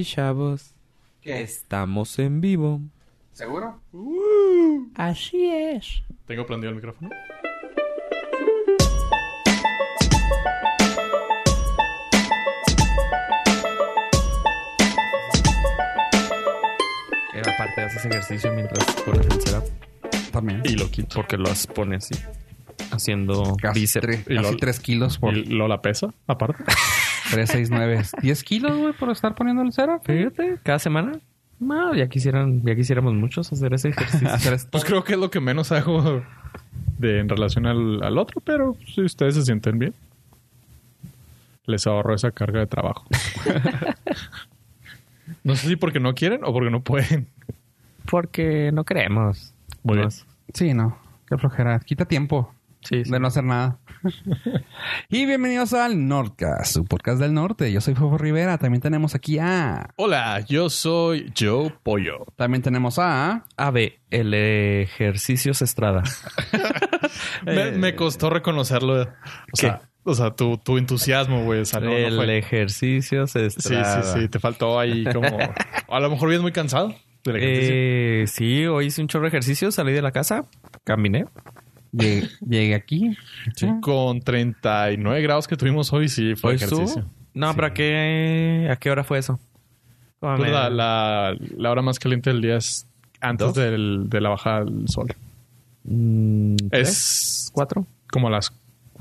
[0.00, 0.72] Y chavos,
[1.20, 1.42] ¿Qué?
[1.42, 2.80] estamos en vivo.
[3.32, 3.78] ¿Seguro?
[4.94, 6.02] Así es.
[6.26, 7.10] ¿Tengo prendido el micrófono?
[17.34, 19.64] Eh, aparte haces ejercicio mientras pones el setup.
[20.32, 20.62] También.
[20.64, 21.14] Y lo quito.
[21.16, 22.14] Porque lo pone así.
[22.90, 24.28] Haciendo Casi, bíceps.
[24.28, 26.64] Y lo- 3 kilos por ¿Y lo la pesa, aparte?
[27.30, 28.02] 3, 6, 9.
[28.22, 30.00] 10 kilos, güey, por estar poniendo el cero.
[30.04, 31.12] Fíjate, cada semana.
[31.58, 34.28] No, ya quisieran, ya quisiéramos muchos hacer ese ejercicio.
[34.30, 34.58] Hacer.
[34.70, 36.22] Pues creo que es lo que menos hago
[36.98, 39.94] de, en relación al, al otro, pero si ustedes se sienten bien,
[41.66, 43.04] les ahorro esa carga de trabajo.
[45.44, 47.28] no sé si porque no quieren o porque no pueden.
[48.10, 49.52] Porque no queremos.
[49.82, 50.08] Muy bien.
[50.54, 50.96] Sí, no.
[51.28, 51.78] Qué flojera.
[51.80, 53.10] Quita tiempo Sí, sí.
[53.10, 53.78] de no hacer nada.
[55.10, 57.70] y bienvenidos al Nordcast, su podcast del norte.
[57.72, 58.56] Yo soy Fofo Rivera.
[58.58, 59.90] También tenemos aquí a...
[59.96, 62.24] Hola, yo soy Joe Pollo.
[62.36, 63.44] También tenemos a...
[63.58, 66.02] AB, el ejercicio Estrada.
[67.44, 69.02] Me, me costó reconocerlo.
[69.02, 71.60] O sea, o sea tu, tu entusiasmo, güey.
[71.60, 74.02] O sea, no, no el fue- ejercicio Sí, Estrada.
[74.02, 74.28] sí, sí.
[74.28, 75.28] Te faltó ahí como...
[75.88, 77.74] A lo mejor vienes muy cansado del ejercicio.
[77.74, 80.46] Eh, sí, hoy hice un chorro de ejercicio, salí de la casa,
[80.84, 81.26] caminé.
[81.92, 83.16] Llegué, llegué aquí.
[83.56, 87.04] Sí, con 39 grados que tuvimos hoy, sí fue ¿Hoy ejercicio.
[87.34, 87.52] No, Sí.
[87.56, 89.38] pero ¿a qué, ¿a qué hora fue eso?
[90.20, 92.86] Pues la, la, la hora más caliente del día es
[93.20, 95.08] antes del- de la bajada del sol.
[95.84, 96.88] Mm, ¿tres?
[96.88, 97.86] Es ¿Cuatro?
[98.10, 98.52] como a las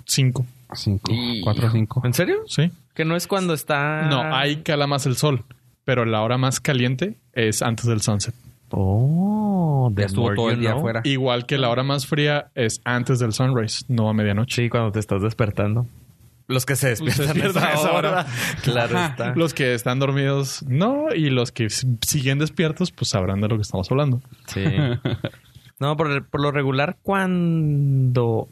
[0.06, 0.45] 5.
[0.73, 1.12] 5,
[1.44, 2.02] 4, 5.
[2.06, 2.38] ¿En serio?
[2.48, 2.72] ¿Sí?
[2.94, 4.04] Que no es cuando está...
[4.04, 5.44] No, ahí cala más el sol.
[5.84, 8.36] Pero la hora más caliente es antes del sunset.
[8.72, 10.80] Oh, Ya estuvo todo el día know.
[10.80, 11.02] afuera.
[11.03, 14.64] Igual que la hora más fría es antes del sunrise, no a medianoche.
[14.64, 15.86] Sí, cuando te estás despertando.
[16.48, 18.09] Los que se despiertan, Se despiertan a esa hora.
[18.11, 18.26] hora.
[18.64, 19.08] Claro Ajá.
[19.11, 19.36] está.
[19.36, 21.14] Los que están dormidos, no.
[21.14, 24.22] Y los que siguen despiertos, pues sabrán de lo que estamos hablando.
[24.48, 24.64] Sí.
[25.81, 28.50] No, por, por lo regular, cuando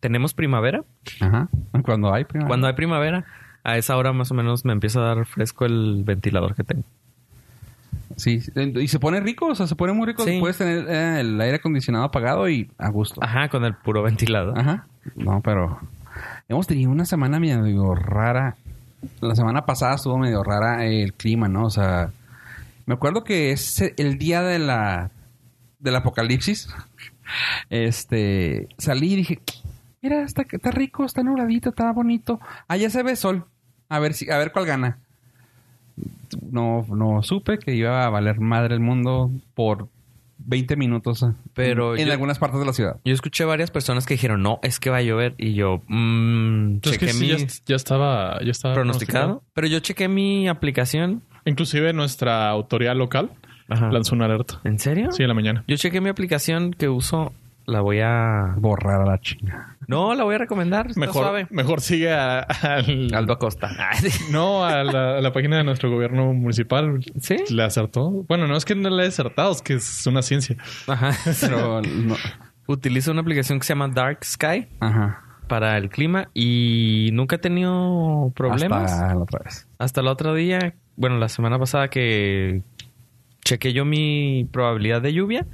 [0.00, 0.84] tenemos primavera,
[1.20, 1.48] Ajá.
[1.82, 2.48] Cuando hay primavera.
[2.48, 3.24] cuando hay primavera,
[3.62, 6.82] a esa hora más o menos me empieza a dar fresco el ventilador que tengo.
[8.16, 8.40] Sí,
[8.76, 10.24] y se pone rico, o sea, se pone muy rico.
[10.24, 10.38] Sí.
[10.40, 13.22] Puedes tener eh, el aire acondicionado apagado y a gusto.
[13.22, 14.58] Ajá, con el puro ventilador.
[14.58, 14.86] Ajá.
[15.16, 15.80] No, pero
[16.48, 18.56] hemos tenido una semana medio rara.
[19.20, 21.64] La semana pasada estuvo medio rara el clima, ¿no?
[21.66, 22.10] O sea,
[22.86, 25.10] me acuerdo que es el día de la
[25.78, 26.68] del apocalipsis.
[27.70, 29.40] Este, salí y dije,
[30.02, 32.40] mira, está, está rico, está nubladito, está bonito.
[32.68, 33.46] Allá se ve sol.
[33.88, 34.98] A ver si, a ver cuál gana.
[36.50, 39.88] No, no supe que iba a valer madre el mundo por
[40.38, 41.24] 20 minutos
[41.54, 42.96] Pero en, yo- algunas partes de la ciudad.
[43.04, 45.34] Yo escuché varias personas que dijeron, no, es que va a llover.
[45.38, 49.42] Y yo, mmm, que chequé sí, mi ya, ya estaba, ya estaba pronosticado.
[49.54, 51.22] Pero yo chequé mi aplicación.
[51.44, 53.30] Inclusive nuestra autoridad local
[53.68, 53.90] Ajá.
[53.90, 54.60] lanzó una alerta.
[54.64, 55.12] ¿En serio?
[55.12, 55.64] Sí, en la mañana.
[55.68, 57.32] Yo chequé mi aplicación que uso.
[57.66, 58.54] La voy a...
[58.58, 59.76] Borrar a la chinga.
[59.86, 60.88] No, la voy a recomendar.
[60.88, 61.46] Está Mejor, suave.
[61.50, 63.08] mejor sigue a- al...
[63.14, 63.70] Aldo Acosta.
[64.30, 67.00] No, a la, a la página de nuestro gobierno municipal.
[67.20, 67.36] ¿Sí?
[67.50, 68.10] Le acertó.
[68.28, 70.56] Bueno, no es que no le haya acertado, es que es una ciencia.
[70.86, 71.12] Ajá.
[71.40, 72.16] Pero no-
[72.66, 75.22] Utilizo una aplicación que se llama Dark Sky Ajá.
[75.48, 78.90] para el clima y nunca he tenido problemas.
[78.92, 79.68] Hasta, Hasta la otra vez.
[79.96, 82.62] el otro día, bueno, la semana pasada que
[83.44, 85.46] chequé yo mi probabilidad de lluvia.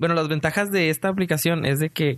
[0.00, 2.16] Bueno, las ventajas de esta aplicación es de que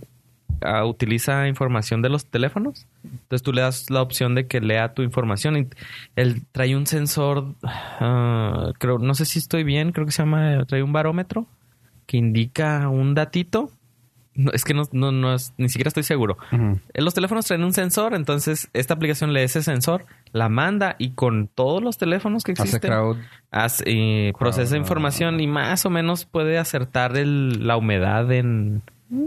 [0.61, 2.87] ah, utiliza información de los teléfonos.
[3.03, 5.67] Entonces tú le das la opción de que lea tu información y
[6.15, 10.63] él trae un sensor, ah, creo, no sé si estoy bien, creo que se llama,
[10.65, 11.45] trae un barómetro
[12.05, 13.69] que indica un datito.
[14.35, 16.37] No, es que no, no, no es- ni siquiera estoy seguro.
[16.51, 21.11] Eh, Los teléfonos traen un sensor, entonces esta aplicación lee ese sensor, la manda y
[21.11, 23.17] con todos los teléfonos que Hace existen crowd.
[23.51, 24.79] hace, eh, procesa Crowd.
[24.81, 28.81] información y más o menos puede acertar el- la humedad en,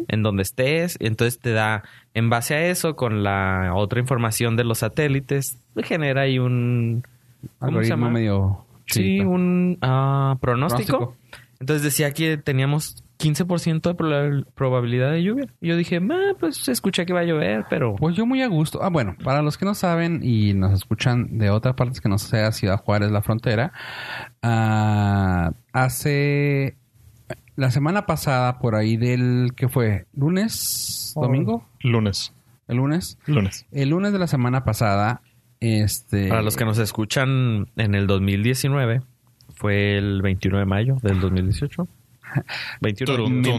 [0.08, 0.96] en donde estés.
[0.98, 1.84] Y entonces te da,
[2.14, 7.04] en base a eso, con la otra información de los satélites, genera ahí un...
[7.40, 8.10] ¿Cómo se Algoritmo llama?
[8.10, 8.64] medio...
[8.86, 10.98] Sí, un ah, pronóstico.
[10.98, 11.16] Pronóstico.
[11.60, 15.46] Entonces decía que teníamos 15% de proba- probabilidad de lluvia.
[15.60, 17.96] Y yo dije, "Ah, pues escuché que va a llover, pero...
[17.96, 18.82] Pues yo muy a gusto.
[18.82, 22.18] Ah, bueno, para los que no saben y nos escuchan de otras partes que no
[22.18, 23.72] sea Ciudad Juárez, la frontera,
[24.42, 26.76] ah, hace
[27.56, 30.06] la semana pasada, por ahí del, ¿qué fue?
[30.14, 31.12] ¿Lunes?
[31.14, 31.66] ¿Domingo?
[31.80, 32.34] Lunes.
[32.68, 33.18] ¿El lunes?
[33.26, 33.66] Lunes.
[33.72, 35.22] El lunes de la semana pasada,
[35.60, 36.28] este...
[36.28, 39.00] Para los que nos escuchan en el 2019,
[39.54, 41.88] fue el 21 de mayo del 2018.
[42.80, 43.50] 21 de.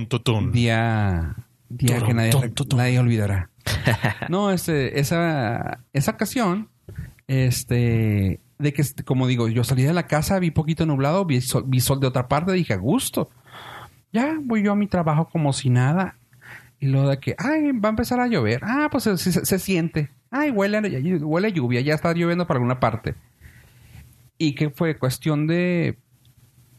[0.51, 1.35] Día,
[1.69, 2.31] día que nadie,
[2.75, 3.49] nadie olvidará.
[4.29, 6.69] no, este, esa, esa ocasión,
[7.27, 11.41] este, de que, este, como digo, yo salí de la casa, vi poquito nublado, vi
[11.41, 13.29] sol, vi sol de otra parte, dije, a gusto.
[14.13, 16.15] Ya voy yo a mi trabajo como si nada.
[16.79, 18.61] Y luego de que, ay, va a empezar a llover.
[18.63, 20.09] Ah, pues se, se- se siente.
[20.29, 20.79] Ay, huele,
[21.21, 23.15] huele a lluvia, ya está lloviendo para alguna parte.
[24.37, 25.97] Y que fue cuestión de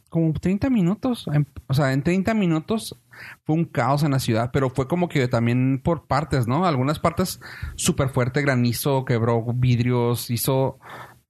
[0.09, 1.27] como 30 minutos.
[1.69, 2.97] O sea, en 30 minutos
[3.45, 6.67] fue un caos en la ciudad, pero fue como que también por partes, ¿no?
[6.67, 7.41] Algunas partes
[7.77, 10.79] súper fuerte, granizo, quebró vidrios, hizo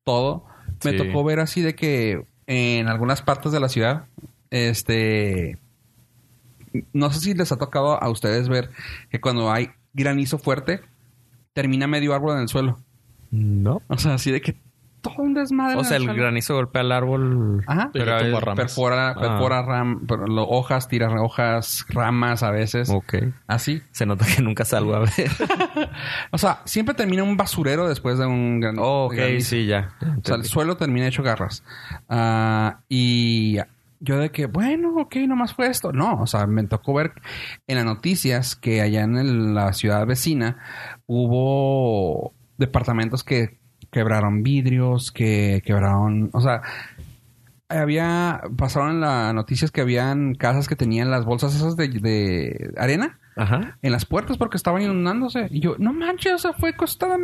[0.05, 0.45] todo.
[0.85, 0.97] Me Sí.
[0.97, 4.07] tocó ver así de que en algunas partes de la ciudad,
[4.51, 5.59] este...
[6.93, 8.71] No sé si les ha tocado a ustedes ver
[9.11, 10.83] que cuando hay granizo fuerte,
[11.53, 12.79] termina medio árbol en el suelo.
[13.31, 13.83] No.
[13.89, 14.57] O sea, así de que
[15.15, 15.77] todo un desmadre.
[15.77, 17.65] O sea, el granizo golpea el árbol.
[17.67, 17.91] Ajá.
[17.93, 18.57] Pero ramas.
[18.57, 19.15] Perfora, Ah.
[19.21, 22.91] perfora ram- lo- hojas, tira hojas, ramas a veces.
[22.91, 23.15] Ok.
[23.47, 23.83] Así.
[23.93, 25.11] Se nota que nunca salgo a ver.
[26.33, 28.79] O sea, siempre termina un basurero después de un gran.
[28.79, 29.51] Oh, ok, granizo.
[29.51, 29.91] sí, ya.
[30.01, 31.63] O sea, el suelo termina hecho garras.
[32.09, 33.59] Ah, y
[34.01, 35.93] yo de que, bueno, ok, nomás fue esto.
[35.93, 37.13] No, o sea, me tocó ver
[37.67, 40.59] en las noticias que allá en el- la ciudad vecina
[41.07, 43.59] hubo departamentos que
[43.91, 46.63] quebraron vidrios, que quebraron, o sea,
[47.69, 52.73] había, pasaron en las noticias que habían casas que tenían las bolsas esas de, de
[52.79, 53.79] arena Ajá.
[53.83, 55.49] en las puertas porque estaban inundándose.
[55.51, 57.19] Y yo, no manches, o sea, fue costada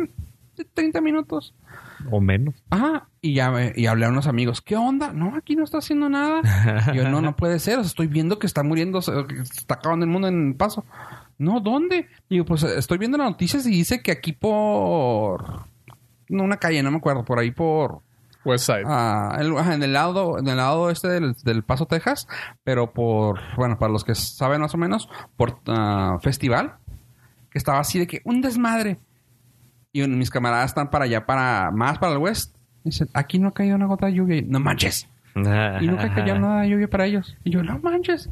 [0.73, 1.53] 30 minutos.
[2.11, 2.53] O menos.
[2.69, 3.07] Ajá.
[3.21, 5.11] Y ya me- y hablé a unos amigos, ¿qué onda?
[5.11, 6.41] No, aquí no está haciendo nada.
[6.93, 7.79] Y yo, no, no puede ser.
[7.79, 10.85] O sea, estoy viendo que está muriendo, que está acabando el mundo en paso.
[11.39, 12.07] No, ¿dónde?
[12.29, 15.65] Yo, pues estoy viendo las noticias y dice que aquí por...
[16.29, 17.23] No, una calle, no me acuerdo.
[17.23, 18.01] Por ahí por...
[18.45, 18.83] West Side.
[18.85, 22.27] Ah, el- en el lado, en el lado este del, del Paso, Texas,
[22.63, 26.75] pero por, bueno, para los que saben más o menos, por ah, festival,
[27.49, 28.99] que estaba así de que un desmadre.
[29.91, 32.55] Y mis camaradas están para allá, para más para el west.
[32.83, 34.37] Dicen, aquí no ha caído una gota de lluvia.
[34.37, 35.09] Y, no manches.
[35.35, 37.35] Y nunca cayó nada de lluvia para ellos.
[37.43, 38.29] Y yo, no manches.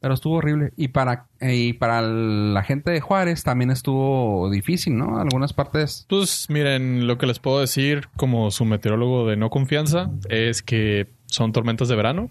[0.00, 0.72] Pero estuvo horrible.
[0.76, 5.18] Y para, eh, y para la gente de Juárez también estuvo difícil, ¿no?
[5.20, 6.06] Algunas partes.
[6.08, 11.08] Pues miren, lo que les puedo decir como su meteorólogo de no confianza es que
[11.26, 12.30] son tormentas de verano,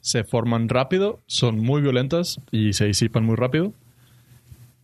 [0.00, 3.72] se forman rápido, son muy violentas y se disipan muy rápido.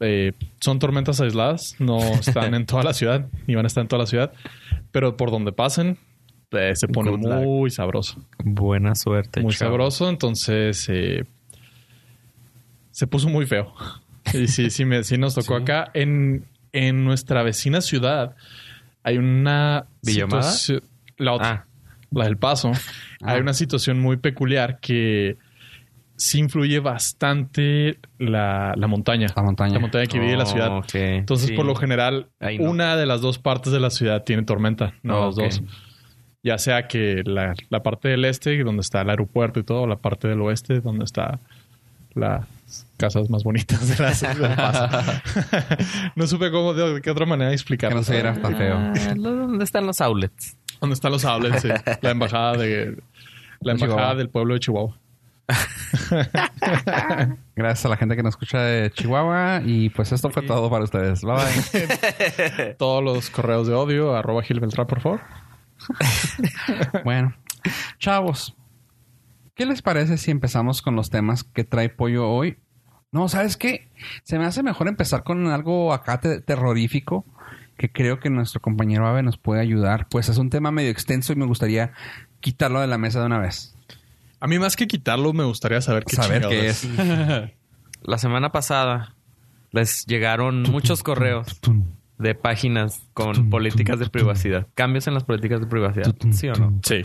[0.01, 3.89] Eh, son tormentas aisladas, no están en toda la ciudad, ni van a estar en
[3.89, 4.33] toda la ciudad,
[4.91, 5.99] pero por donde pasen
[6.51, 7.35] eh, se pone Good luck.
[7.45, 8.21] muy sabroso.
[8.45, 9.41] Buena suerte.
[9.41, 9.71] muy chavo.
[9.73, 11.25] sabroso, entonces eh,
[12.93, 13.75] se puso muy feo.
[14.33, 15.91] Y sí, sí, me, sí nos tocó acá.
[15.95, 18.37] En, en nuestra vecina ciudad
[19.03, 20.43] hay una ¿Villamada?
[20.45, 21.67] situación- La otra, Ah.
[22.13, 22.71] la del Paso.
[23.21, 23.33] Ah.
[23.33, 25.37] Hay una situación muy peculiar que
[26.17, 29.27] sí influye bastante la, la montaña.
[29.35, 29.75] La montaña.
[29.75, 30.77] La montaña que vive la Oh, ciudad.
[30.79, 30.95] ok.
[30.95, 31.55] Entonces, Sí.
[31.57, 32.71] por lo general, no.
[32.71, 35.63] una de las dos partes de la ciudad tiene tormenta, no Oh, las dos.
[36.45, 39.87] Ya sea que la, la parte del este, donde está el aeropuerto y todo, o
[39.87, 41.41] la parte del oeste, donde está
[42.15, 42.45] las
[42.97, 44.89] casas más bonitas de la ciudad del Paso.
[46.17, 47.99] no supe cómo, de, qué otra manera explicarlo.
[47.99, 48.77] no se viera tan feo.
[48.77, 50.57] Ah, ¿Dónde están los outlets?
[50.81, 51.63] ¿Dónde están los outlets?
[51.63, 51.69] Sí.
[52.01, 52.99] La embajada de...
[53.61, 54.15] La embajada Chihuahua.
[54.17, 54.99] del pueblo de Chihuahua.
[57.57, 59.63] Gracias a la gente que nos escucha de Chihuahua.
[59.65, 61.23] Y pues esto fue todo para ustedes.
[61.23, 62.75] Bye bye.
[62.79, 65.21] Todos los correos de odio, arroba Gil Beltrán, por favor.
[67.05, 67.35] bueno,
[67.99, 68.55] chavos,
[69.55, 72.59] ¿qué les parece si empezamos con los temas que trae Pollo hoy?
[73.11, 73.89] No, ¿sabes qué?
[74.23, 77.27] Se me hace mejor empezar con algo acá te- terrorífico
[77.77, 80.07] que creo que nuestro compañero Ave nos puede ayudar.
[80.09, 81.93] Pues es un tema medio extenso y me gustaría
[82.41, 83.75] quitarlo de la mesa de una vez.
[84.41, 87.53] A mí más que quitarlo, me gustaría saber qué Saber chingados qué es.
[88.03, 89.15] La semana pasada
[89.71, 91.61] les llegaron muchos correos
[92.19, 94.67] de páginas con políticas de privacidad.
[94.75, 96.15] Cambios en las políticas de privacidad.
[96.33, 96.81] ¿Sí o no?
[96.85, 97.03] Sí.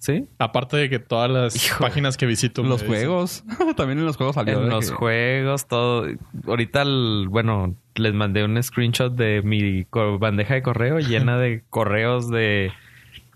[0.00, 0.26] ¿Sí?
[0.38, 1.78] Aparte de que todas las Hijo.
[1.78, 2.62] páginas que visito...
[2.62, 3.44] Los juegos.
[3.76, 4.58] También en los juegos salió.
[4.58, 6.06] En de los que- juegos, todo.
[6.46, 9.86] Ahorita, el- bueno, les mandé un screenshot de mi
[10.18, 12.72] bandeja de correo llena de correos de,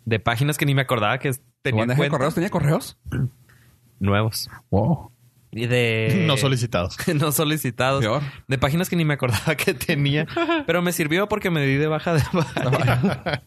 [0.06, 2.96] de páginas que ni me acordaba que ¿Tu tenía bandeja de correos tenía correos?
[4.00, 4.48] nuevos.
[4.70, 5.10] Wow.
[5.54, 6.24] De...
[6.26, 6.96] No solicitados.
[7.14, 8.02] no solicitados.
[8.02, 8.22] Peor.
[8.48, 10.26] De páginas que ni me acordaba que tenía.
[10.66, 13.42] Pero me sirvió porque me di de baja de baja.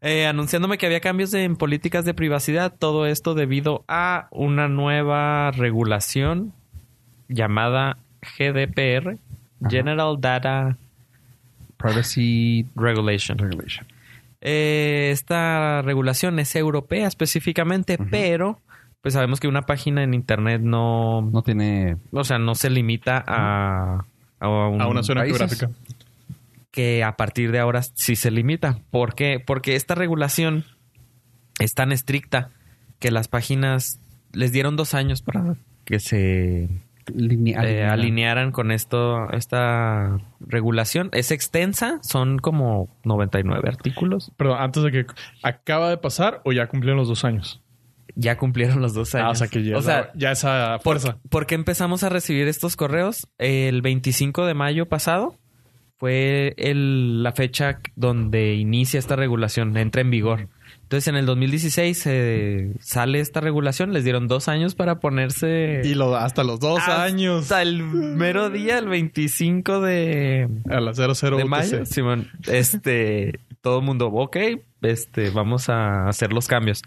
[0.00, 2.72] Eh, anunciándome que había cambios en políticas de privacidad.
[2.76, 6.52] Todo esto debido a una nueva regulación
[7.28, 7.98] llamada
[8.38, 9.18] GDPR.
[9.68, 10.76] General Data
[11.76, 13.38] Privacy Regulation.
[13.38, 13.86] Regulation.
[14.40, 18.60] Eh, esta regulación es europea específicamente, pero
[19.02, 21.96] pues sabemos que una página en internet no, No tiene...
[22.12, 24.04] o sea, no se limita a,
[24.40, 25.38] a, un- A una zona países.
[25.38, 25.70] geográfica.
[26.70, 28.78] que a partir de ahora sí se limita.
[28.90, 29.38] ¿Por qué?
[29.44, 30.64] Porque esta regulación
[31.58, 32.50] es tan estricta
[32.98, 34.00] que las páginas
[34.32, 36.68] les dieron dos años para que se
[37.18, 41.10] eh, alinearan con esto, esta regulación.
[41.12, 44.30] Es extensa, son como 99 artículos.
[44.36, 45.06] Perdón, antes de que
[45.42, 47.60] acaba de pasar o ya cumplieron los dos años.
[48.14, 49.26] Ya cumplieron los dos años.
[49.26, 51.18] Ah, o sea que ya, O sea, ya esa fuerza.
[51.30, 53.26] ¿Por qué empezamos a recibir estos correos?
[53.38, 55.38] El 25 de mayo pasado
[55.98, 60.48] fue el- la fecha donde inicia esta regulación, entra en vigor.
[60.82, 65.80] Entonces, en el 2016 eh, sale esta regulación, les dieron dos años para ponerse...
[65.84, 67.50] Y lo, hasta los dos hasta años.
[67.50, 73.84] el mero día, el 25 de, A la 00 de mayo, Simón, este, todo el
[73.86, 74.36] mundo, ok,
[74.82, 76.82] este, vamos a hacer los cambios.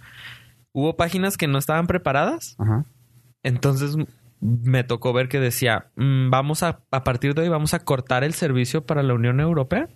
[0.78, 2.84] Hubo páginas que no estaban preparadas Ajá.
[3.44, 3.96] entonces
[4.42, 8.26] me tocó ver que decía, mm, vamos a, a partir de hoy vamos a cortar
[8.26, 9.88] el servicio para la Unión Europea.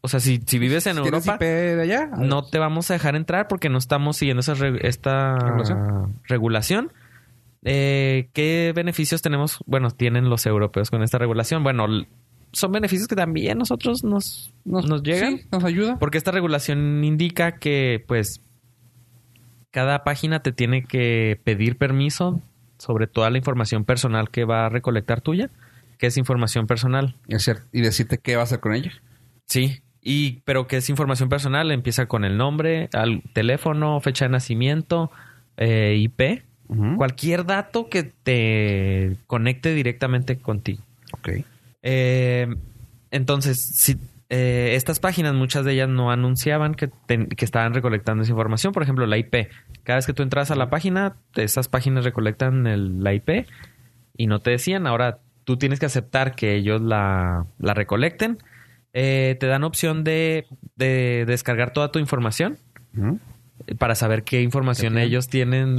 [0.00, 2.10] O sea, si, si vives en ¿Tienes Europa, IP de allá?
[2.18, 6.20] no te vamos a dejar entrar porque no estamos siguiendo esa esta ¿Regulación?
[6.24, 6.92] regulación.
[7.64, 9.60] Eh, ¿Qué beneficios tenemos?
[9.66, 11.62] Bueno, tienen los europeos con esta regulación.
[11.62, 11.86] Bueno,
[12.52, 15.38] son beneficios que también nosotros nos, nos, llegan.
[15.38, 15.98] sí, nos ayuda.
[16.00, 18.40] Porque esta regulación indica que, pues,
[19.72, 22.40] cada página te tiene que pedir permiso
[22.78, 25.50] sobre toda la información personal que va a recolectar tuya,
[25.98, 27.16] que es información personal.
[27.28, 28.92] Y hacer- y decirte qué va a hacer con ella.
[29.46, 29.80] Sí.
[30.00, 35.10] Y, pero que es información personal, empieza con el nombre, al teléfono, fecha de nacimiento,
[35.56, 36.42] eh, IP,
[36.96, 40.82] cualquier dato que te conecte directamente contigo.
[41.12, 41.28] Ok.
[41.82, 42.48] Eh,
[43.10, 43.96] entonces, si
[44.34, 48.72] eh, estas páginas, muchas de ellas no anunciaban que, que estaban recolectando esa información.
[48.72, 49.48] Por ejemplo, la IP.
[49.84, 53.46] Cada vez que tú entras a la página, esas páginas recolectan el- la IP
[54.16, 54.86] y no te decían.
[54.86, 58.38] Ahora tú tienes que aceptar que ellos la, la recolecten.
[58.94, 60.46] Eh, te dan opción de,
[60.76, 62.56] de descargar toda tu información
[63.78, 65.76] para saber qué información ellos tienen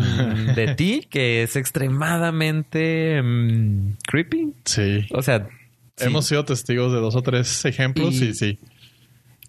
[0.55, 4.53] de ti, que es extremadamente mm, creepy.
[4.65, 5.07] Sí.
[5.11, 5.47] O sea,
[5.97, 6.05] sí.
[6.05, 8.59] Hemos sido testigos de dos o tres ejemplos Y- y, sí.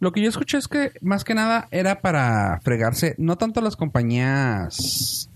[0.01, 3.77] Lo que yo escuché es que más que nada era para fregarse, no tanto las
[3.77, 5.31] compañías,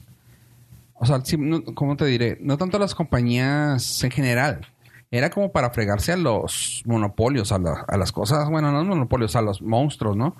[0.94, 2.38] o sea, sí, no- ¿cómo te diré?
[2.40, 4.66] No tanto las compañías en general.
[5.10, 8.88] Era como para fregarse a los monopolios, a, la- a las cosas, bueno, no los
[8.88, 10.36] monopolios, a los monstruos, ¿no?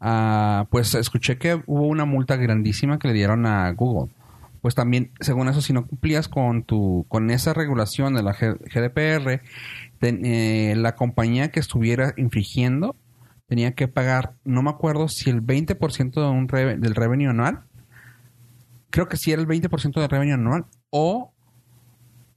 [0.00, 4.12] Ah, pues escuché que hubo una multa grandísima que le dieron a Google.
[4.60, 8.58] Pues también, según eso, si no cumplías con tu, con esa regulación de la G-
[8.72, 9.40] GDPR,
[10.02, 12.96] eh, la compañía que estuviera infringiendo
[13.46, 17.60] tenía que pagar, no me acuerdo si el 20% de un reve- del revenue anual,
[18.90, 21.32] creo que sí era el 20% del revenue anual, o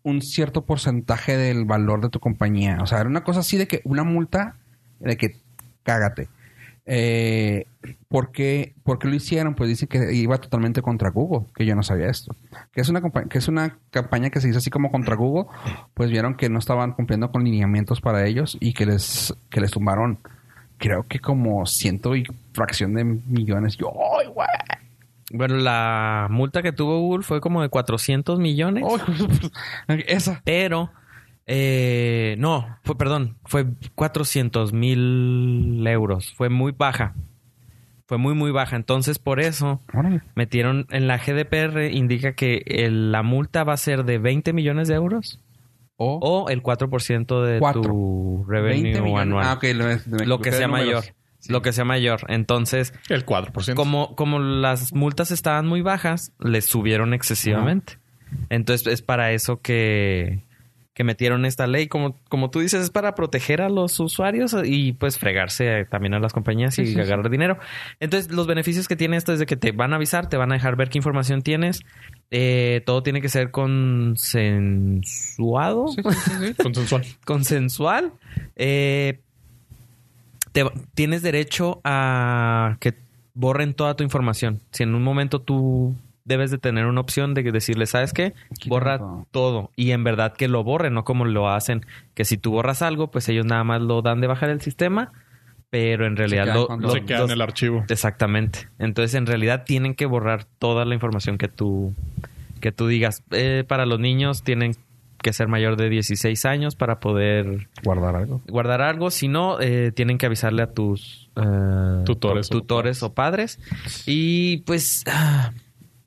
[0.03, 2.77] un cierto porcentaje del valor de tu compañía.
[2.81, 4.55] O sea, era una cosa así de que una multa
[4.99, 5.37] de que
[5.83, 6.27] cágate.
[6.85, 7.65] Eh,
[8.07, 9.55] ¿por, qué, por qué lo hicieron?
[9.55, 12.35] Pues dicen que iba totalmente contra Google, que yo no sabía esto.
[12.71, 15.45] Que es una, que es una campaña que se hizo así como contra Google,
[15.93, 19.71] pues vieron que no estaban cumpliendo con lineamientos para ellos y que les, que les
[19.71, 20.19] tumbaron,
[20.77, 23.77] creo que como ciento y fracción de millones.
[23.77, 24.47] Yo, ¡ay, güey!
[25.31, 28.85] Bueno, la multa que tuvo Google fue como de 400 millones.
[29.87, 30.41] Esa.
[30.45, 30.91] Pero,
[31.47, 33.65] eh, no, fue, perdón, fue
[33.95, 36.33] 400 mil euros.
[36.35, 37.15] Fue muy baja.
[38.07, 38.75] Fue muy, muy baja.
[38.75, 40.21] Entonces, por eso Órale.
[40.35, 44.87] metieron en la GDPR, indica que el- la multa va a ser de 20 millones
[44.87, 45.41] de euros
[45.97, 47.81] O, o el 4% de Cuatro.
[47.81, 49.45] tu 20 revenue anual.
[49.47, 50.87] Ah, lo, me lo equivoqué que sea números.
[50.87, 51.03] mayor.
[51.47, 52.21] Lo que sea mayor.
[52.27, 53.75] Entonces, El 4%.
[53.75, 57.99] como, como las multas estaban muy bajas, les subieron excesivamente.
[58.49, 60.43] Entonces es para eso que,
[60.95, 61.87] que metieron esta ley.
[61.87, 66.19] Como, como tú dices, es para proteger a los usuarios y pues fregarse también a
[66.19, 66.99] las compañías Sí, y sí, sí.
[66.99, 67.59] agarrar dinero.
[67.99, 70.51] Entonces los beneficios que tiene esto es de que te van a avisar, te van
[70.51, 71.81] a dejar ver qué información tienes.
[72.31, 73.51] Eh, todo tiene que ser
[74.45, 76.53] consensuado Sí, sí, sí, sí.
[76.63, 77.05] Consensual.
[77.25, 78.13] consensual,
[78.55, 79.19] eh,
[80.51, 82.93] te- tienes derecho a que
[83.33, 84.61] borren toda tu información.
[84.71, 85.93] Si en un momento tú
[86.25, 88.33] debes de tener una opción de decirle, ¿sabes qué?
[88.67, 89.27] Borra todo.
[89.31, 89.71] todo.
[89.75, 91.85] Y en verdad que lo borren, no como lo hacen.
[92.13, 95.11] Que si tú borras algo, pues ellos nada más lo dan de bajar el sistema,
[95.69, 96.91] pero en realidad quedan lo, lo- todo.
[96.91, 97.85] Se queda los- en el archivo.
[97.87, 98.67] Exactamente.
[98.79, 101.93] Entonces, en realidad tienen que borrar toda la información que tú
[102.59, 103.23] que tú digas.
[103.31, 104.75] Eh, para los niños tienen
[105.21, 108.41] que ser mayor de 16 años para poder Guardar algo.
[108.47, 109.11] guardar algo.
[109.11, 113.59] Si no, eh, tienen que avisarle a tus eh, Tutores o tutores o padres.
[114.07, 115.51] Y pues ah,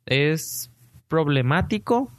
[0.08, 0.70] es
[1.08, 2.10] problemático,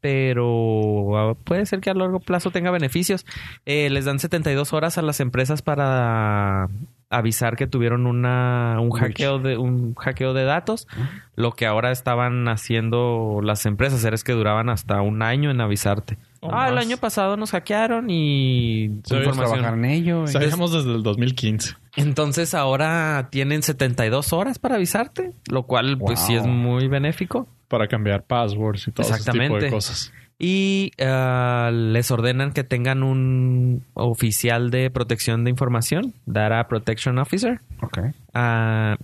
[0.00, 3.26] pero ah, puede ser que a largo plazo tenga beneficios.
[3.64, 6.68] Eh, les dan 72 horas a las empresas para
[7.08, 10.88] avisar que tuvieron una un hackeo de un hackeo de datos.
[11.36, 15.60] Lo que ahora estaban haciendo las empresas era es que duraban hasta un año en
[15.60, 16.18] avisarte.
[16.40, 19.34] O ah, el año pasado nos hackearon y información.
[19.34, 20.24] Trabajar en ello.
[20.24, 21.74] y- Sabíamos desde el 2015.
[21.96, 27.48] Entonces ahora tienen 72 horas para avisarte, lo cual pues sí es muy benéfico.
[27.68, 30.12] Para cambiar passwords y todo ese tipo de cosas.
[30.38, 37.60] Y ah, les ordenan que tengan un oficial de protección de información, Data Protection Officer,
[37.80, 37.98] Ok.
[38.34, 38.96] ah,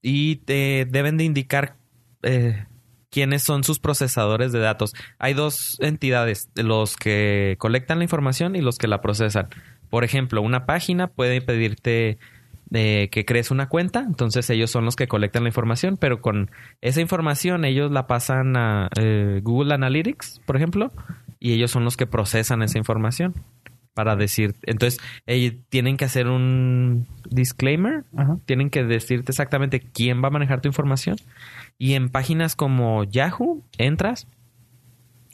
[0.00, 1.74] y te deben de indicar
[2.22, 2.64] eh,
[3.10, 4.94] quiénes son sus procesadores de datos.
[5.18, 9.48] Hay dos entidades, los que colectan la información y los que la procesan.
[9.90, 12.18] Por ejemplo, una página puede pedirte
[12.72, 16.50] eh, que crees una cuenta, entonces ellos son los que colectan la información, pero con
[16.82, 20.92] esa información ellos la pasan a eh, Google Analytics, por ejemplo,
[21.38, 23.34] y ellos son los que procesan esa información
[23.94, 28.38] para decir, entonces ellos tienen que hacer un disclaimer, Ajá.
[28.44, 31.16] tienen que decirte exactamente quién va a manejar tu información
[31.78, 34.28] y en páginas como Yahoo entras,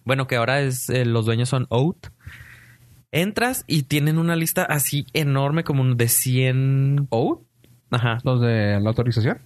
[0.04, 2.13] bueno que ahora es eh, los dueños son Oath,
[3.14, 7.40] entras y tienen una lista así enorme como de 100 ¿Oath?
[7.90, 8.18] Ajá.
[8.24, 9.38] ¿Los de la autorización?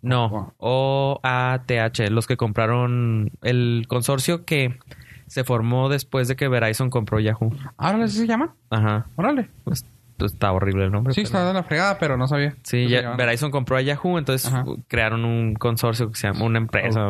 [0.00, 4.78] No, OATH, los que compraron el consorcio que
[5.26, 7.52] se formó después de que Verizon compró Yahoo.
[7.76, 8.50] ¿Ahora así se llaman?
[8.70, 9.06] Ajá.
[9.16, 9.48] Órale.
[9.64, 9.84] Pues,
[10.16, 11.12] pues, está horrible el nombre.
[11.14, 12.54] Sí, pero- está de la fregada, pero no sabía.
[12.62, 12.86] Sí.
[13.16, 14.64] Verizon compró a Yahoo, entonces Ajá.
[14.86, 17.00] crearon un consorcio que se llama, una empresa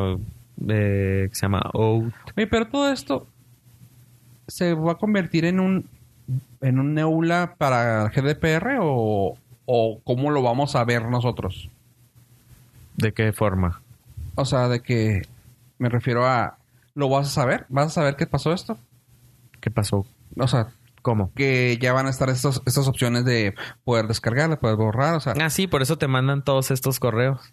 [0.69, 2.13] eh, que se llama Oath.
[2.37, 3.29] Oye, pero todo esto
[4.47, 5.85] se va a convertir en un
[6.61, 9.37] en un neula para GDPR o,
[9.67, 11.71] o cómo lo vamos a ver nosotros.
[12.97, 13.81] ¿De qué forma?
[14.35, 15.23] O sea, de que
[15.79, 16.59] me refiero a
[16.95, 17.67] ¿lo vas a saber?
[17.69, 18.77] ¿Vas a saber qué pasó esto?
[19.61, 20.05] ¿Qué pasó?
[20.37, 20.69] O sea,
[21.03, 21.33] ¿Cómo?
[21.35, 25.21] que ya van a estar estos, estas opciones de poder descargar, de poder borrar, o
[25.21, 27.53] sea, Ah, sí, por eso te mandan todos estos correos.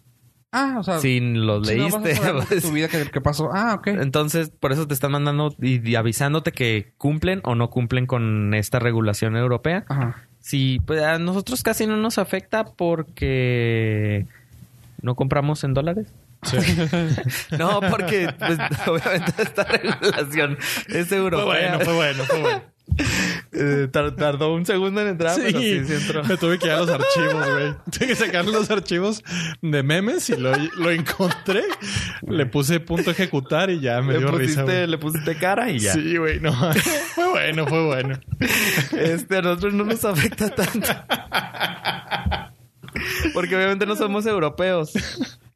[0.52, 2.22] Ah, o sea, Si los si no vas a leíste.
[2.22, 2.62] saber pues.
[2.62, 3.50] tu vida qué, qué pasó.
[3.52, 3.88] Ah, ok.
[3.88, 8.54] Entonces, por eso te están mandando y, y avisándote que cumplen o no cumplen con
[8.54, 9.84] esta regulación europea.
[9.88, 10.22] Ajá.
[10.40, 14.26] Sí, pues a nosotros casi no nos afecta porque
[15.02, 16.06] no compramos en dólares.
[16.42, 16.56] Sí.
[17.58, 20.56] No, porque pues, obviamente esta regulación
[20.88, 21.44] es fue europea.
[21.44, 22.62] bueno, fue bueno, fue bueno.
[23.52, 26.24] Eh, tar- tardó un segundo en entrar, pero sí, sí entró.
[26.24, 27.74] me tuve que ir a los archivos, güey.
[27.90, 29.22] Tuve que sacar los archivos
[29.62, 31.62] de memes y lo, lo encontré.
[32.26, 34.86] Le puse punto ejecutar y ya me Le dio risa, pusiste, güey.
[34.86, 35.92] le pusiste cara y ya.
[35.94, 36.52] Sí, güey, no.
[37.14, 38.18] Fue bueno, fue bueno.
[38.92, 40.88] Este, a nosotros no nos afecta tanto.
[43.34, 44.92] Porque obviamente no somos europeos.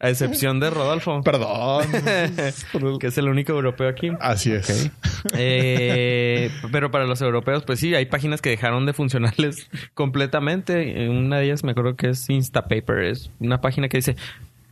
[0.00, 1.20] A excepción de Rodolfo.
[1.24, 1.84] Perdón.
[3.00, 4.10] que es el único europeo aquí.
[4.18, 4.90] Así es.
[5.34, 11.08] Eh, pero para los europeos, pues sí, hay páginas que dejaron de funcionarles completamente.
[11.08, 13.04] Una de ellas me acuerdo que es Instapaper.
[13.04, 14.16] Es una página que dice,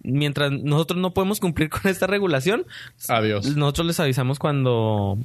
[0.02, 2.64] mientras nosotros no podemos cumplir con esta regulación,
[3.08, 3.54] Adiós.
[3.54, 5.18] nosotros les avisamos cuando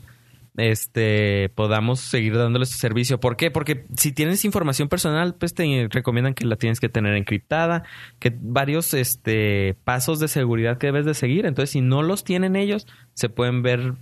[0.57, 3.19] este podamos seguir dándoles su servicio.
[3.19, 3.49] ¿Por qué?
[3.51, 7.83] Porque si tienes información personal, pues te recomiendan que la tienes que tener encriptada,
[8.19, 11.45] que varios este pasos de seguridad que debes de seguir.
[11.45, 13.93] Entonces, si no los tienen ellos, se pueden ver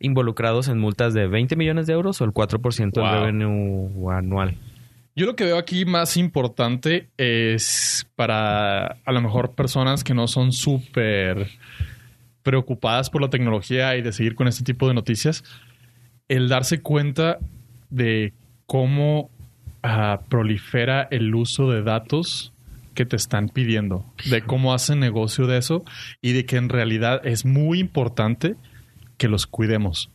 [0.00, 3.12] involucrados en multas de 20 millones de euros o el 4% del Wow.
[3.12, 4.56] revenue anual.
[5.14, 10.26] Yo lo que veo aquí más importante es para a lo mejor personas que no
[10.26, 11.48] son súper
[12.42, 15.44] preocupadas por la tecnología y de seguir con este tipo de noticias,
[16.28, 17.38] el darse cuenta
[17.90, 18.32] de
[18.66, 19.30] cómo
[19.82, 22.52] ah, prolifera el uso de datos
[22.94, 25.84] que te están pidiendo, de cómo hacen negocio de eso
[26.20, 28.56] y de que en realidad es muy importante
[29.16, 30.10] que los cuidemos.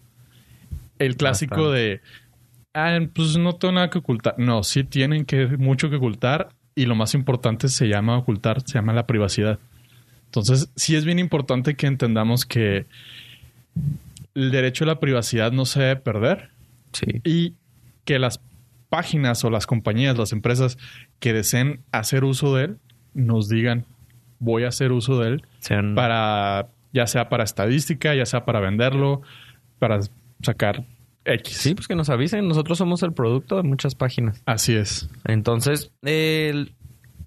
[0.99, 2.01] El clásico de,
[2.73, 4.35] ah, pues no tengo nada que ocultar.
[4.37, 8.75] No, sí tienen que mucho que ocultar y lo más importante se llama ocultar, se
[8.75, 9.59] llama la privacidad.
[10.25, 12.85] Entonces, sí es bien importante que entendamos que
[14.37, 16.49] el derecho a la privacidad no se debe perder
[16.93, 17.21] Sí.
[17.23, 17.53] y
[18.05, 18.39] que las
[18.89, 20.77] páginas o las compañías, las empresas
[21.19, 22.77] que deseen hacer uso de él,
[23.13, 23.85] nos digan,
[24.39, 28.59] voy a hacer uso de él Sean- para, ya sea para estadística, ya sea para
[28.59, 29.21] venderlo,
[29.79, 29.99] para
[30.43, 30.85] sacar
[31.25, 31.57] X.
[31.57, 32.47] Sí, pues que nos avisen.
[32.47, 34.41] Nosotros somos el producto de muchas páginas.
[34.45, 35.09] Así es.
[35.25, 36.73] Entonces, el-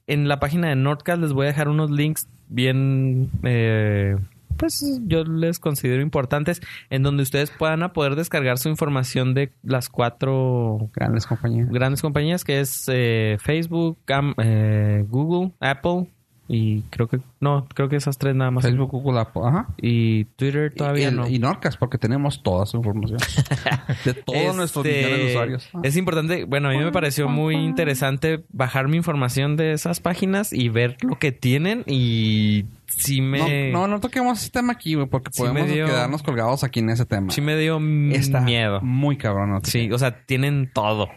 [0.07, 4.17] en la página de Nordcast les voy a dejar unos links bien, eh,
[4.61, 9.53] pues yo les considero importantes, en donde ustedes puedan a poder descargar su información de
[9.63, 11.69] las cuatro Grandes compañías.
[11.71, 13.99] grandes compañías, que es eh, Facebook,
[14.37, 16.09] eh, Google, Apple
[16.53, 18.65] y creo que no, creo que esas tres nada más.
[18.65, 19.43] Facebook, Google, Apple.
[19.45, 19.69] Ajá.
[19.81, 21.29] Y Twitter todavía y, el- no.
[21.29, 23.21] y Norcas, porque tenemos toda su información.
[24.05, 25.69] de todos nuestros Este, millones de usuarios.
[25.75, 25.81] Ah.
[25.85, 30.53] Es importante, bueno, a mí me pareció muy interesante bajar mi información de esas páginas
[30.53, 34.95] y ver lo que tienen y sí me No, no, no toquemos ese tema aquí,
[34.95, 37.31] güey, porque Sí podemos dio- quedarnos colgados aquí en ese tema.
[37.33, 37.79] sí me dio
[38.13, 38.81] Está miedo.
[38.83, 39.61] muy cabrón.
[39.63, 41.09] Sí, o sea, tienen todo.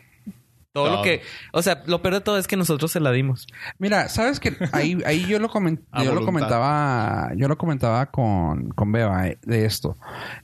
[0.73, 0.97] Todo, Todo.
[0.97, 3.47] lo que, o sea, lo peor de todo es que nosotros se la dimos.
[3.77, 5.47] Mira, sabes que ahí, ahí yo lo
[6.03, 9.95] yo lo comentaba, yo lo comentaba con, con Beba eh, de esto.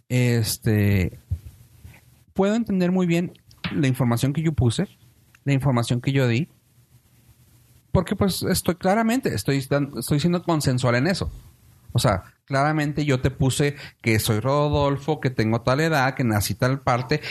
[0.07, 1.19] Este
[2.39, 3.33] puedo entender muy bien
[3.73, 4.87] la información que yo puse,
[5.43, 6.47] la información que yo di.
[7.91, 11.29] Porque pues estoy claramente, estoy, estoy siendo consensual en eso.
[11.91, 16.55] O sea, claramente yo te puse que soy Rodolfo, que tengo tal edad, que nací
[16.55, 17.21] tal parte,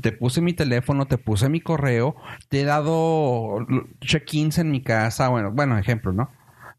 [0.00, 2.16] te puse mi teléfono, te puse mi correo,
[2.48, 3.58] te he dado
[4.00, 6.30] check-ins en mi casa, bueno, bueno, ejemplo, ¿no?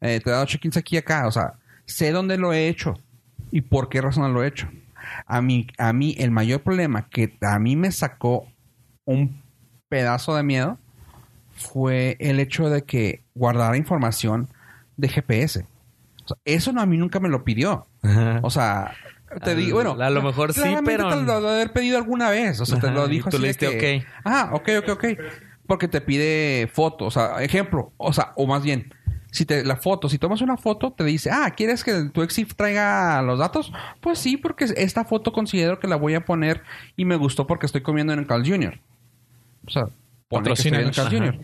[0.02, 2.96] Eh, te he dado check-ins aquí y acá, o sea, sé dónde lo he hecho
[3.52, 4.68] y por qué razón lo he hecho.
[5.28, 8.48] A mí, a mí el mayor problema que a mí me sacó
[9.06, 9.44] un
[9.90, 10.80] pedazo de miedo
[11.54, 14.50] fue el hecho de que guardara información
[14.98, 15.68] de GPS.
[16.26, 17.88] O sea, eso no, a mí nunca me lo pidió.
[18.42, 18.94] O sea,
[19.44, 20.02] te digo, bueno.
[20.02, 22.60] a lo mejor sí, pero- Te lo debe haber pedido alguna vez.
[22.60, 24.06] O sea, te Ajá, lo y dijo tú así le de diste que, ok.
[24.26, 25.06] Ah, ok, ok, ok.
[25.68, 27.06] Porque te pide foto.
[27.06, 27.92] O sea, ejemplo.
[27.98, 28.92] O sea, o más bien,
[29.32, 32.56] si te la foto, si tomas una foto, te dice, ah, ¿quieres que tu exif
[32.56, 33.72] traiga los datos?
[34.02, 36.62] Pues sí, porque esta foto considero que la voy a poner
[36.96, 38.80] y me gustó porque estoy comiendo en el Carl Jr.
[39.68, 39.84] O sea,
[40.28, 40.92] pone que estoy en el.
[40.92, 41.10] Carl.
[41.10, 41.40] Jr.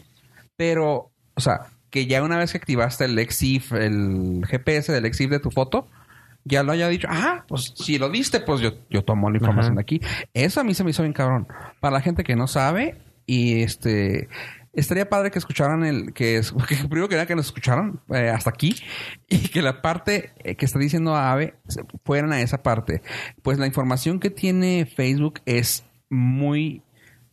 [0.55, 5.29] Pero, o sea, que ya una vez que activaste el EXIF, el GPS del EXIF
[5.29, 5.87] de tu foto,
[6.43, 9.73] ya lo haya dicho, ah, pues si lo diste, pues yo, yo tomo la información
[9.73, 9.75] Ajá.
[9.75, 10.01] de aquí.
[10.33, 11.47] Eso a mí se me hizo bien cabrón.
[11.79, 14.27] Para la gente que no sabe, y este,
[14.73, 18.29] estaría padre que escucharan el, que, es, que primero que nada que nos escucharan eh,
[18.29, 18.75] hasta aquí,
[19.29, 21.55] y que la parte eh, que está diciendo Ave
[22.05, 23.01] fueran a esa parte.
[23.43, 26.81] Pues la información que tiene Facebook es muy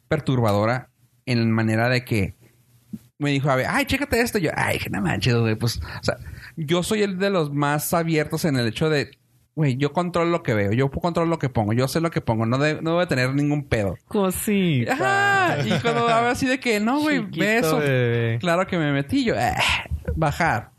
[0.08, 0.90] perturbadora
[1.26, 2.34] en manera de que
[3.18, 4.38] me dijo, a ver, ay, chécate esto.
[4.38, 5.54] Y yo, ay, que no manches, güey.
[5.56, 6.16] Pues, o sea,
[6.56, 9.10] yo soy el de los más abiertos en el hecho de,
[9.56, 12.20] güey, yo controlo lo que veo, yo controlo lo que pongo, yo sé lo que
[12.20, 13.96] pongo, no, de- no debo de tener ningún pedo.
[14.06, 14.92] Cosita.
[14.92, 15.58] Ajá.
[15.66, 17.78] Y cuando habla así de que, no, güey, ve eso.
[17.78, 18.38] bebé.
[18.38, 19.56] Claro que me metí yo, "Ah,
[20.14, 20.70] bajar.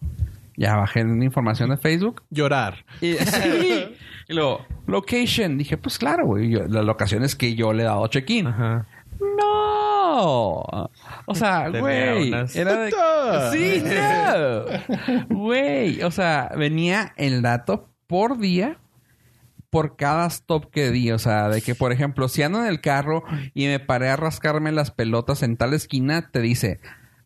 [0.56, 2.22] Ya bajé la información de Facebook.
[2.30, 2.84] Llorar.
[3.00, 3.96] Y, sí.
[4.28, 5.58] y luego, location.
[5.58, 6.50] Dije, pues claro, güey.
[6.50, 8.48] yo- La locación es que yo le he dado check-in.
[8.48, 8.86] Ajá.
[10.24, 10.90] No.
[11.26, 12.30] O sea, güey.
[12.30, 12.92] unas- Era de...
[13.52, 13.84] Sí,
[15.30, 15.36] no.
[15.36, 16.02] Güey.
[16.04, 18.78] O sea, venía el dato por día
[19.70, 21.12] por cada stop que di.
[21.12, 24.16] O sea, de que, por ejemplo, si ando en el carro y me paré a
[24.16, 26.80] rascarme las pelotas en tal esquina, te dice,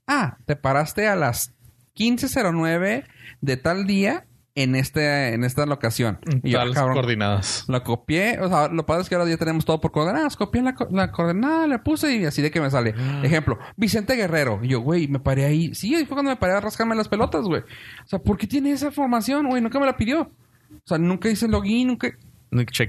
[0.07, 1.53] ah, te paraste a las
[1.95, 3.05] 15.09
[3.41, 6.19] de tal día en este en esta locación.
[6.43, 7.65] Y yo, ah, Tales cabrón, coordinadas.
[7.67, 10.35] la copié, o sea, lo padre es que ahora ya tenemos todo por coordenadas.
[10.37, 12.93] Copié la, co- la coordenada, le puse y así de que me sale.
[13.23, 14.59] Ejemplo, Vicente Guerrero.
[14.61, 15.73] Y yo, güey, me paré ahí.
[15.73, 17.61] Sí, ahí fue cuando me paré a rascarme las pelotas, güey.
[17.61, 19.61] O sea, ¿por qué tiene esa información, güey?
[19.61, 20.21] Nunca me la pidió.
[20.21, 22.09] O sea, nunca hice login, nunca,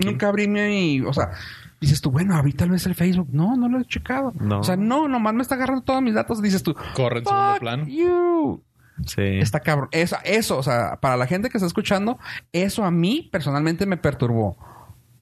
[0.05, 1.01] nunca abrí mi...
[1.01, 1.31] O sea,
[1.81, 3.29] dices tú, bueno, abrí tal vez el Facebook.
[3.33, 4.33] No, no lo he checado.
[4.39, 4.61] No.
[4.61, 6.43] O sea, no, nomás me está agarrando todos mis datos.
[6.43, 7.87] Dices tú, Corre en segundo plano.
[7.87, 8.63] you.
[9.07, 9.23] Sí.
[9.41, 9.89] Está cabrón.
[9.93, 12.19] Eso, eso, o sea, para la gente que está escuchando,
[12.53, 14.57] eso a mí personalmente me perturbó.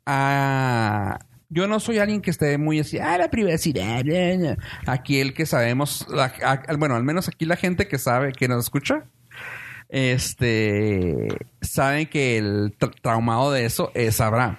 [0.07, 4.01] Ah, yo no soy alguien que esté muy así, ah, la privacidad.
[4.07, 4.57] eh, eh".
[4.87, 6.33] Aquí el que sabemos, la-
[6.79, 9.05] bueno, al menos aquí la gente que sabe, que nos escucha,
[9.89, 11.29] este,
[11.61, 14.57] saben que el tra- traumado de eso es Abraham.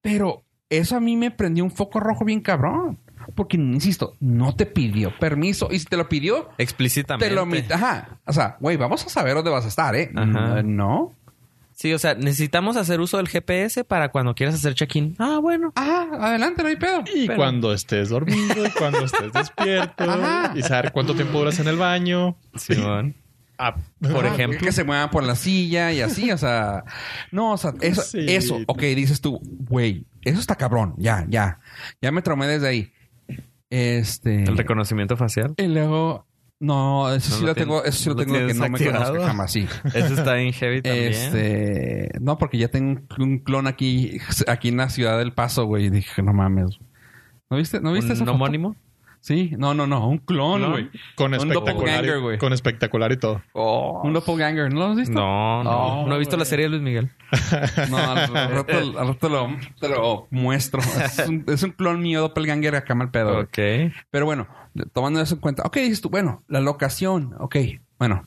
[0.00, 2.98] Pero eso a mí me prendió un foco rojo bien cabrón.
[3.38, 5.68] Porque, insisto, no te pidió permiso.
[5.70, 7.28] Y si te lo pidió, Explícitamente.
[7.28, 8.18] te lo Ajá.
[8.26, 10.10] O sea, güey, vamos a saber dónde vas a estar, ¿eh?
[10.12, 10.60] Ajá.
[10.64, 11.14] No.
[11.72, 15.14] Sí, o sea, necesitamos hacer uso del GPS para cuando quieras hacer check-in.
[15.20, 15.72] Ah, bueno.
[15.76, 17.04] Ajá, adelante, no hay pedo.
[17.14, 20.52] Y Pero- cuando estés dormido, y cuando estés despierto, Ajá.
[20.56, 22.36] y saber cuánto tiempo duras en el baño.
[22.56, 23.14] Simón.
[23.58, 24.58] Ah, Por ejemplo.
[24.58, 26.82] Que se muevan por la silla y así, o sea.
[27.30, 28.26] No, o sea, eso, Sí.
[28.28, 31.60] eso, ok, dices tú, güey, eso está cabrón, ya, ya.
[32.02, 32.92] Ya me traumé desde ahí.
[33.70, 34.44] Este.
[34.44, 35.54] El reconocimiento facial.
[35.56, 36.26] Y luego.
[36.60, 39.52] No, eso No sí lo tengo, eso sí lo tengo que no me conozca jamás,
[39.52, 39.68] sí.
[39.94, 41.12] Eso está en heavy también.
[41.12, 45.86] Este, no, porque ya tengo un clon aquí, aquí en la ciudad del Paso, güey.
[45.86, 46.78] Y dije, no mames.
[47.48, 48.74] ¿No viste, no viste esa ¿Un foto?
[49.28, 50.88] Sí, no, no, no, un clon, güey.
[51.14, 52.18] con espectacular.
[52.18, 52.36] güey.
[52.36, 53.42] y, con espectacular y todo.
[53.52, 55.12] Un doppelganger, ¿no lo has visto?
[55.12, 55.70] No, no.
[55.70, 57.10] Oh, no he visto la serie de Luis Miguel.
[57.90, 60.80] No, al, al rato, al rato lo, te lo muestro.
[61.04, 63.40] Es un, es un clon mío doppelganger acá mal pedo.
[63.40, 63.58] Ok.
[64.08, 64.48] Pero bueno,
[64.94, 65.62] tomando eso en cuenta.
[65.66, 67.34] Ok, dices tú, bueno, la locación.
[67.38, 67.56] Ok,
[67.98, 68.26] bueno.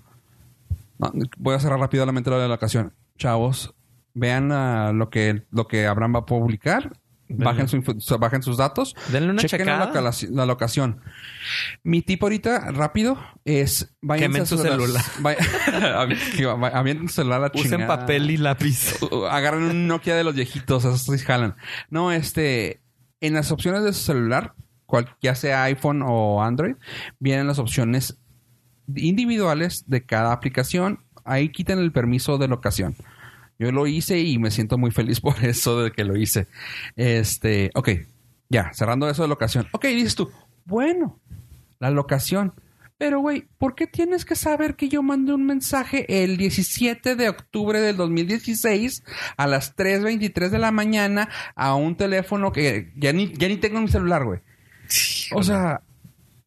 [0.99, 2.93] No, voy a cerrar rápidamente lo de la ocasión.
[3.17, 3.73] Chavos,
[4.13, 4.49] vean
[4.99, 6.91] lo que lo que Abraham va a publicar.
[7.37, 8.95] Bajen, su bajen sus datos.
[9.11, 9.91] Denle una chequen la,
[10.31, 11.01] la locación.
[11.83, 13.93] Mi tip ahorita, rápido, es...
[14.17, 15.03] Quemen su celular.
[16.73, 17.99] avienten su celular a la Usen chingada.
[17.99, 18.97] papel y lápiz.
[19.29, 21.55] Agarren un Nokia de los viejitos, esos sí jalan.
[21.89, 22.81] No, este,
[23.19, 24.53] en las opciones de su celular,
[24.85, 26.75] cual- ya sea iPhone o Android,
[27.19, 28.17] vienen las opciones
[28.95, 31.03] individuales de cada aplicación.
[31.23, 32.95] Ahí quiten el permiso de locación.
[33.62, 36.47] Yo lo hice y me siento muy feliz por eso de que lo hice.
[36.95, 37.89] Este, ok,
[38.50, 39.67] ya, cerrando eso de locación.
[39.71, 40.32] Ok, dices tú,
[40.65, 41.19] bueno,
[41.78, 42.54] la locación.
[42.97, 47.30] Pero, güey, ¿por qué tienes que saber que yo mandé un mensaje el 17 de
[47.30, 49.04] octubre del 2016
[49.38, 53.78] a las 3.23 de la mañana a un teléfono que ya ni, ya ni tengo
[53.78, 54.39] en mi celular, güey?
[55.34, 55.82] O sea,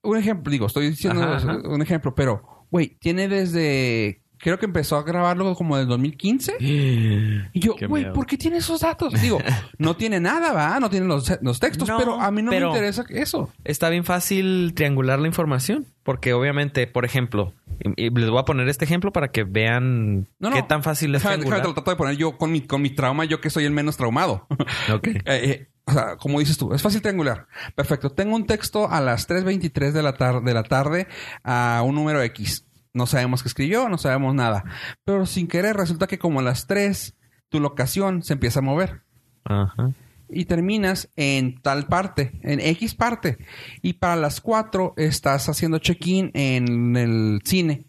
[0.03, 1.68] un ejemplo, digo, estoy diciendo Ajá, ajá.
[1.68, 4.23] un ejemplo, pero, güey, tiene desde...
[4.44, 6.57] Creo que empezó a grabarlo como del 2015.
[6.61, 8.12] Y yo, güey.
[8.12, 9.18] ¿por qué tiene esos datos?
[9.22, 9.38] Digo,
[9.78, 10.78] no tiene nada, ¿va?
[10.80, 13.50] No tiene los, los textos, No, pero a mí no me interesa eso.
[13.64, 15.87] Está bien fácil triangular la información.
[16.02, 17.54] Porque obviamente, por ejemplo,
[17.96, 20.57] y, y les voy a poner este ejemplo para que vean No, no.
[20.57, 21.66] qué tan fácil es Déjame, déjame, te triangular.
[21.68, 23.96] lo trato de poner yo con mi, con mi trauma, yo que soy el menos
[23.96, 24.46] traumado.
[24.92, 25.09] Ok.
[25.09, 27.46] Eh, eh, o sea, como dices tú, es fácil triangular.
[27.74, 28.11] Perfecto.
[28.11, 31.07] Tengo un texto a las 3.23 de la, tar- de la tarde
[31.42, 32.64] a un número X.
[32.94, 34.64] No sabemos qué escribió, no sabemos nada.
[35.04, 37.14] Pero sin querer resulta que como a las 3
[37.48, 39.02] tu locación se empieza a mover.
[39.44, 39.90] Ajá.
[40.30, 43.37] y terminas en tal parte, en X parte.
[43.83, 47.85] Y para las 4 estás haciendo check-in en el cine.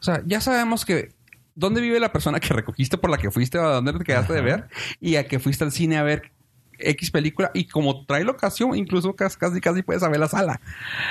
[0.00, 1.10] O sea, ya sabemos que
[1.54, 4.32] dónde vive la persona que recogiste por la que fuiste o a dónde te quedaste
[4.32, 4.68] de ver
[5.00, 6.32] y a que fuiste al cine a ver
[6.78, 10.60] X película y como trae locación, incluso casi casi, puedes saber la sala.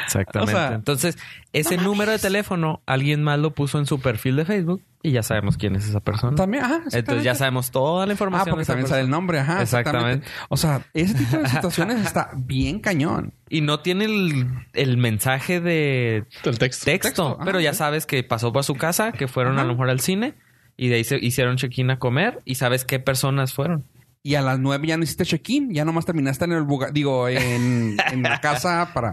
[0.06, 0.54] Exactamente.
[0.54, 1.17] O sea, Entonces,
[1.54, 5.21] ese número de teléfono, alguien más lo puso en su perfil de Facebook y ya
[5.21, 6.36] sabemos quién es esa persona.
[6.36, 6.82] También, ajá.
[6.91, 8.45] Entonces ya sabemos toda la Ah, información.
[8.45, 9.17] de porque esa también sale el persona.
[9.17, 9.62] nombre, ajá.
[9.62, 10.25] Exactamente.
[10.25, 10.47] Exactamente.
[10.49, 13.34] O sea, ese tipo de situaciones está bien cañón.
[13.49, 16.51] Y no tiene el, el mensaje de El texto.
[16.58, 17.78] texto, Texto, ajá, pero ya sí.
[17.80, 20.34] sabes que pasó por su casa, que fueron a lo mejor al cine
[20.78, 23.84] y de ahí se hicieron check-in a comer y sabes qué personas fueron.
[24.27, 27.29] Y a las nueve ya no hiciste check-in, ya nomás terminaste en el buga- digo,
[27.29, 29.11] en, en la casa para,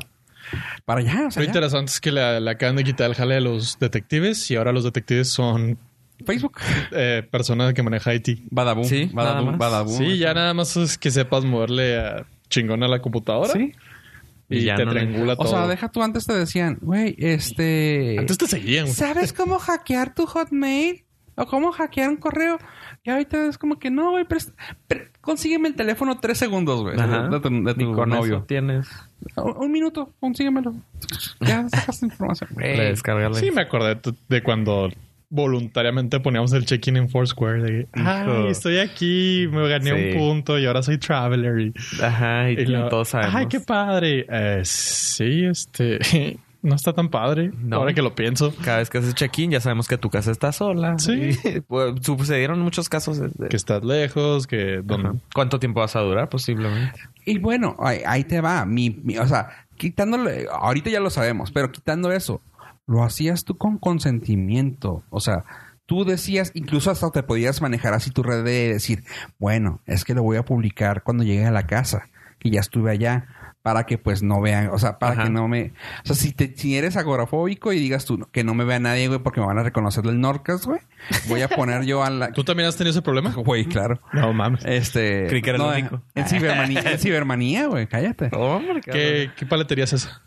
[0.87, 1.27] para allá.
[1.27, 3.79] O sea, Lo interesante es que le, le acaban de quitar el jale a los
[3.79, 5.77] detectives y ahora los detectives son
[6.25, 6.57] Facebook.
[6.93, 8.41] eh, personas que maneja IT.
[8.51, 8.87] Badaboom.
[8.87, 9.59] Sí, nada badaboom, más.
[9.59, 9.99] badaboom.
[9.99, 13.73] Sí, ya nada más es que sepas moverle a chingón a la computadora Sí.
[14.49, 15.49] y, Y ya te no le- triangula O todo.
[15.51, 18.17] sea, deja tú antes te decían, güey, este...
[18.19, 18.85] Antes te seguían.
[18.85, 18.95] güey.
[18.95, 21.05] ¿Sabes cómo hackear tu Hotmail?
[21.35, 22.59] ¿O cómo hackear un correo?
[23.05, 24.25] Y ahorita es como que no, güey,
[25.21, 26.97] consígueme el teléfono tres segundos, güey.
[26.97, 28.37] De tu, de tu y con novio.
[28.37, 28.89] eso tienes
[29.37, 30.73] Un, un minuto, consíguemelo.
[31.41, 32.51] Ya sacas información.
[33.35, 34.89] Sí, me acordé de cuando
[35.31, 37.63] voluntariamente poníamos el check-in en Foursquare.
[37.63, 40.17] De, Ay, estoy aquí, me gané Sí.
[40.19, 41.59] un punto y ahora soy traveler.
[41.59, 43.35] Y, Ajá, y, y lo- todos sabemos.
[43.35, 44.27] Ay, qué padre.
[44.29, 45.99] Eh, sí, este...
[46.63, 47.51] No está tan padre.
[47.59, 47.77] No.
[47.79, 48.55] Ahora que lo pienso.
[48.65, 50.97] Cada vez que haces check-in ya sabemos que tu casa está sola.
[50.99, 51.31] Sí.
[51.45, 53.19] Y, pues, sucedieron muchos casos.
[53.19, 54.81] de- Que estás lejos, que...
[54.85, 55.21] don-.
[55.35, 56.29] ¿Cuánto tiempo vas a durar?
[56.29, 57.01] Posiblemente.
[57.25, 58.65] Y bueno, ahí, ahí te va.
[58.65, 62.41] Mi, mi- o sea, quitándole, ahorita ya lo sabemos, pero quitando eso,
[62.87, 65.03] lo hacías tú con consentimiento.
[65.11, 65.45] O sea,
[65.87, 69.03] tú decías, incluso hasta te podías manejar así tu red de decir,
[69.39, 72.91] bueno, es que lo voy a publicar cuando llegue a la casa, que ya estuve
[72.93, 73.27] allá,
[73.63, 75.25] para que pues no vean, o sea, para Ajá.
[75.25, 75.73] que no me...
[76.03, 79.07] O sea, si, te, si eres agorafóbico y digas tú que no me vea nadie,
[79.09, 80.81] güey, porque me van a reconocer del Norcas, güey,
[81.29, 82.33] voy a poner yo a la...
[82.33, 83.33] ¿Tú también has tenido ese problema?
[83.43, 84.01] Güey, claro.
[84.13, 84.65] No mames.
[84.65, 85.27] Este...
[85.29, 86.03] Creí que era el único.
[86.15, 88.31] En cibermanía, en cibermanía, güey, cállate.
[88.33, 90.23] Hombre, ¿Qué, ¿Qué paletería es esa?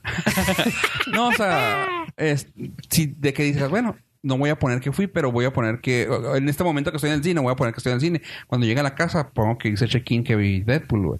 [1.11, 2.47] No, o sea, es,
[2.89, 5.79] si de que dices, bueno, no voy a poner que fui, pero voy a poner
[5.81, 7.95] que en este momento que estoy en el cine, voy a poner que estoy en
[7.95, 8.21] el cine.
[8.47, 11.19] Cuando llegue a la casa, pongo que hice check-in que vi Deadpool, güey.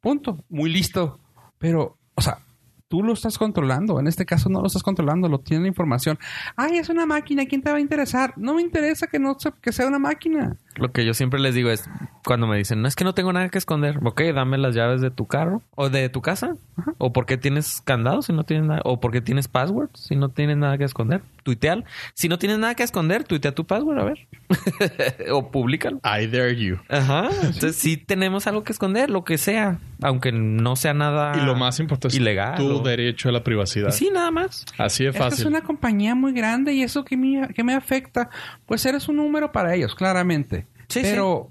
[0.00, 0.44] Punto.
[0.48, 1.18] Muy listo.
[1.64, 2.40] Pero, o sea,
[2.88, 3.98] tú lo estás controlando.
[3.98, 6.18] En este caso no lo estás controlando, lo tiene la información.
[6.56, 8.34] Ay, es una máquina, ¿quién te va a interesar?
[8.36, 10.58] No me interesa que no que sea una máquina.
[10.76, 11.88] Lo que yo siempre les digo es,
[12.22, 15.00] cuando me dicen, no es que no tengo nada que esconder, ok, dame las llaves
[15.00, 16.54] de tu carro o de tu casa,
[16.98, 20.58] o porque tienes candados si no tienes nada, o porque tienes password si no tienes
[20.58, 24.26] nada que esconder, tuiteal, si no tienes nada que esconder, tuitea tu password, a ver,
[25.30, 25.98] o públicalo.
[25.98, 26.78] I dare you.
[26.88, 31.44] Ajá, entonces sí tenemos algo que esconder, lo que sea, aunque no sea nada Y
[31.46, 32.56] lo más importante es ilegal.
[32.56, 33.92] tu o- derecho a la privacidad.
[33.92, 34.64] Sí, nada más.
[34.78, 35.46] Así de Es que es fácil.
[35.46, 38.28] una compañía muy grande y eso que me, que me afecta,
[38.66, 40.66] pues eres un número para ellos, claramente.
[40.88, 41.48] Sí, pero,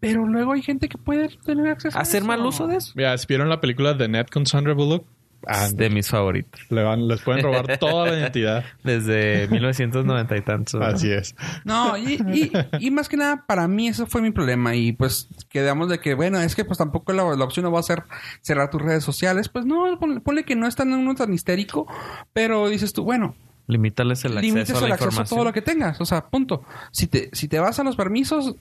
[0.00, 2.26] pero luego hay gente que puede tener acceso a Hacer eso.
[2.26, 2.92] mal uso de eso.
[2.94, 5.06] Mira, vieron la película de Net con Sandra Bullock,
[5.46, 6.60] Ah, de mis favoritos.
[6.70, 8.64] le van, les pueden robar toda la identidad.
[8.84, 10.80] Desde 1990 y tantos.
[10.80, 10.86] ¿no?
[10.86, 11.34] Así es.
[11.64, 14.74] No, y, y- y más que nada, para mí eso fue mi problema.
[14.74, 17.80] Y pues quedamos de que, bueno, es que pues tampoco la, la opción no va
[17.80, 18.02] a ser
[18.40, 19.48] cerrar tus redes sociales.
[19.48, 21.86] Pues no, ponle, ponle que no es tan uno tan histérico,
[22.32, 23.36] pero dices tú, bueno,
[23.68, 26.00] Limítales el acceso limites a la el acceso a todo lo que tengas.
[26.00, 26.62] O sea, punto.
[26.92, 28.54] Si te, si te vas a los permisos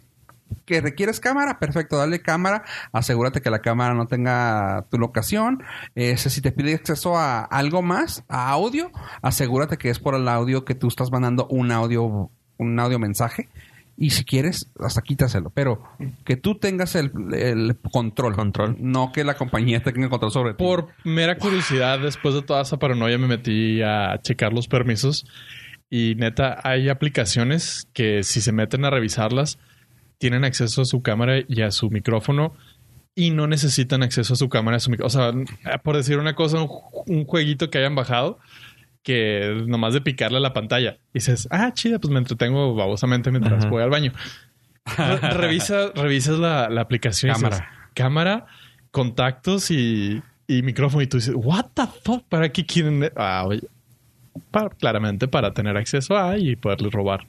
[0.65, 2.63] que requieres cámara, perfecto, dale cámara.
[2.91, 5.63] Asegúrate que la cámara no tenga tu locación.
[5.93, 10.27] Ese, si te pide acceso a algo más, a audio, asegúrate que es por el
[10.27, 13.49] audio que tú estás mandando un audio, un audio mensaje.
[13.97, 15.51] Y si quieres, hasta quítaselo.
[15.51, 15.81] Pero
[16.25, 18.35] que tú tengas el, el control.
[18.35, 18.75] Control.
[18.79, 20.63] No que la compañía tenga el control sobre ti.
[20.63, 25.25] Por mera curiosidad, después de toda esa paranoia, me metí a checar los permisos.
[25.89, 29.59] Y neta, hay aplicaciones que si se meten a revisarlas,
[30.17, 32.53] tienen acceso a su cámara y a su micrófono
[33.15, 35.29] y no necesitan acceso a su cámara a su micrófono.
[35.29, 38.39] O sea, por decir una cosa, un, ju- un jueguito que hayan bajado
[39.03, 40.97] que nomás de picarle a la pantalla.
[41.13, 43.69] Y dices, ah, chida, pues me entretengo babosamente mientras Ajá.
[43.69, 44.11] voy al baño.
[44.97, 47.31] Re- revisa, revisas la, la aplicación.
[47.31, 47.71] y dices, Cámara.
[47.93, 48.45] cámara,
[48.91, 51.03] contactos y, y micrófono.
[51.03, 53.11] Y tú dices, what the fuck, ¿para qué quieren?
[53.15, 53.61] Ah, oye,
[54.51, 57.27] para- claramente para tener acceso a y poderles robar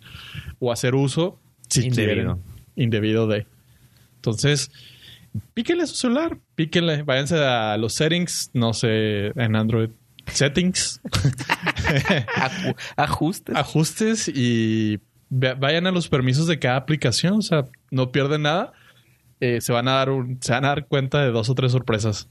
[0.58, 2.06] o hacer uso si Indebido.
[2.34, 2.42] quieren,
[2.76, 3.46] indebido de.
[4.16, 4.70] Entonces,
[5.54, 9.90] píquenle a su celular, píquenle, váyanse a los settings, no sé, en Android,
[10.26, 11.00] settings,
[12.36, 13.56] Aju- Ajustes.
[13.56, 18.72] ajustes y vayan a los permisos de cada aplicación, o sea, no pierden nada.
[19.40, 21.72] Eh, se van a dar un, se van a dar cuenta de dos o tres
[21.72, 22.28] sorpresas.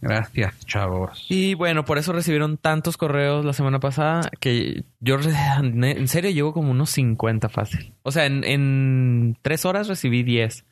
[0.00, 1.26] Gracias, chavos.
[1.28, 6.52] Y bueno, por eso recibieron tantos correos la semana pasada que yo en serio llevo
[6.52, 7.92] como unos 50 fácil.
[8.04, 10.64] O sea, en, en tres horas recibí 10.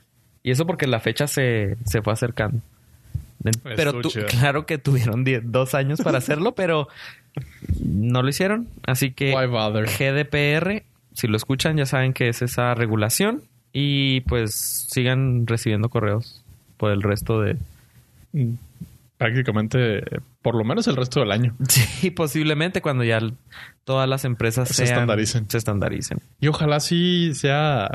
[0.45, 2.61] Y eso porque la fecha se, se fue acercando.
[3.45, 3.93] En- Pero
[4.27, 6.89] claro que tuvieron dos años para hacerlo, pero
[7.85, 8.69] no lo hicieron.
[8.87, 9.33] Así que?
[9.89, 13.43] GDPR, si lo escuchan, ya saben que es esa regulación.
[13.73, 16.43] Y pues sigan recibiendo correos
[16.77, 17.57] por el resto de,
[19.19, 20.03] Prácticamente,
[20.43, 21.57] por lo menos el resto del año.
[21.69, 23.19] Sí, posiblemente cuando ya
[23.85, 25.49] todas las empresas Se sean- estandaricen.
[25.51, 26.19] Se estandaricen.
[26.41, 27.89] Y ojalá sí sea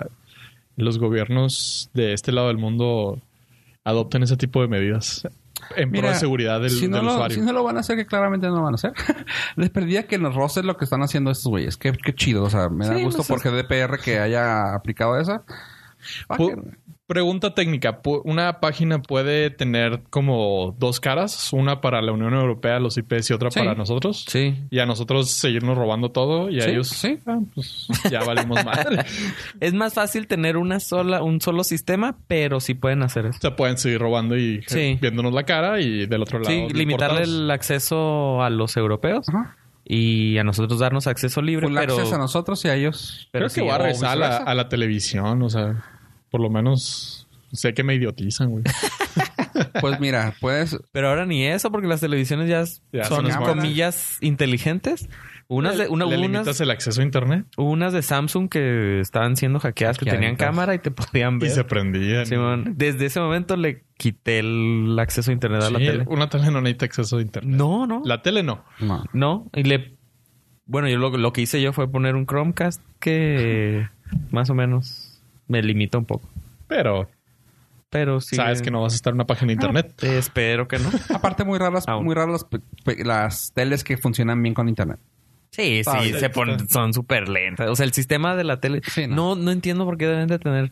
[0.76, 3.22] los gobiernos de este lado del mundo
[3.84, 5.28] adopten ese tipo de medidas
[5.76, 7.36] en pro de seguridad del, si no, del lo, usuario.
[7.38, 8.94] si no lo van a hacer, que claramente no lo van a hacer.
[9.56, 11.78] Les perdía que nos roces lo que están haciendo estos güeyes.
[11.78, 12.44] Qué, qué chido.
[12.44, 13.34] O sea, me da Sí, gusto no sé.
[13.34, 15.44] por GDPR que haya aplicado esa.
[16.30, 16.56] Ah, que-
[17.12, 18.02] Pregunta técnica.
[18.02, 21.52] Pu- ¿Una página puede tener como dos caras?
[21.52, 23.60] Una para la Unión Europea, los IPs y otra Sí.
[23.60, 24.24] para nosotros.
[24.30, 24.56] Sí.
[24.70, 27.20] Y a nosotros seguirnos robando todo y a Sí, ellos sí.
[27.26, 29.04] ah, pues, ya valimos madre.
[29.60, 33.38] Es más fácil tener una sola, un solo sistema, pero sí pueden hacer eso.
[33.40, 34.98] O sea, pueden seguir robando y eh, Sí.
[35.02, 36.50] viéndonos la cara y del otro lado.
[36.50, 39.58] Sí, limitarle el acceso a los europeos Ajá.
[39.84, 43.28] y a nosotros darnos acceso libre, Full pero, access a nosotros y a ellos.
[43.34, 44.50] pero Creo sí, que voy a regresar a la, viceversa.
[44.50, 45.42] a la televisión.
[45.42, 45.84] O sea,
[46.32, 48.64] por lo menos sé que me idiotizan, güey.
[49.80, 50.78] Pues mira, puedes...
[50.92, 52.64] Pero ahora ni eso, porque las televisiones ya,
[52.98, 55.08] Ya son son comillas inteligentes.
[55.48, 57.46] Unas de, una, ¿Le limitas unas, el acceso a internet?
[57.58, 61.50] unas de Samsung que estaban siendo hackeadas, que tenían cámara y te podían Y ver.
[61.52, 62.26] se prendían.
[62.26, 66.06] Simón, desde ese momento le quité el acceso a internet a la Sí, tele.
[66.08, 67.54] Una tele no necesita acceso a internet.
[67.56, 68.02] No, no.
[68.06, 68.64] La tele no.
[68.80, 69.04] No.
[69.14, 69.50] No.
[69.54, 69.98] Y le.
[70.66, 73.90] Bueno, yo lo, lo que hice yo fue poner un Chromecast que
[74.32, 75.11] más o menos
[75.52, 76.28] me limita un poco.
[76.68, 77.10] Pero
[77.90, 78.36] Pero sí.
[78.38, 79.94] sabes que no vas a estar en una página de internet.
[80.04, 80.90] Eh, espero que no.
[81.14, 82.06] Aparte, muy raras, Aún.
[82.06, 82.46] muy raras
[83.04, 85.00] las, teles que funcionan bien con internet.
[85.52, 86.20] Sí, Ah, sí, sí.
[86.20, 87.70] se ponen, son súper lentas.
[87.70, 88.82] O sea, el sistema de la tele.
[88.88, 89.36] Sí, no.
[89.36, 89.44] no.
[89.44, 90.72] no, entiendo por qué deben de tener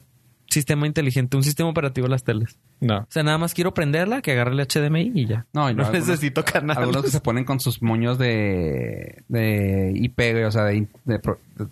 [0.49, 2.57] sistema inteligente, un sistema operativo las teles.
[2.79, 2.99] No.
[2.99, 5.45] O sea, nada más quiero prenderla, que agarre el HDMI y ya.
[5.53, 6.77] No, y no algunos- necesito canales.
[6.77, 10.87] Algunos que se ponen con sus moños de, de IP, o sea, de,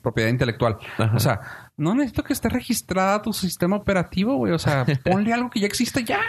[0.02, 0.78] propiedad intelectual.
[0.98, 1.16] Ajá.
[1.16, 4.52] O sea, no necesito que esté registrada tu sistema operativo, güey.
[4.52, 6.20] O sea, ponle algo que ya existe ya.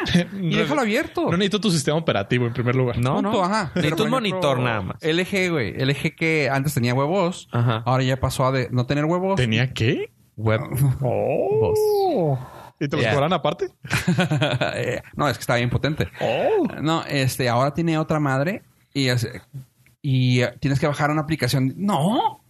[0.41, 1.23] Y déjalo abierto.
[1.25, 2.99] No necesito tu sistema operativo en primer lugar.
[2.99, 3.45] No, Punto, no.
[3.45, 3.73] ajá.
[3.75, 4.97] Necesito un monitor nada más.
[5.03, 5.73] LG, güey.
[5.83, 7.49] LG que antes tenía huevos.
[7.51, 7.83] Ajá.
[7.87, 9.37] Ahora ya pasó a de no tener huevos.
[9.37, 10.13] ¿Tenía qué?
[10.37, 10.61] Web.
[11.03, 12.39] Oh.
[12.81, 13.13] ¿Y te los Ya.
[13.15, 13.71] cobran aparte?
[14.77, 16.09] Eh, no, es que está bien potente.
[16.21, 16.67] Oh.
[16.81, 18.63] No, este, ahora tiene otra madre
[18.95, 19.29] y, es-
[20.03, 21.75] y tienes que bajar una aplicación.
[21.77, 22.41] No.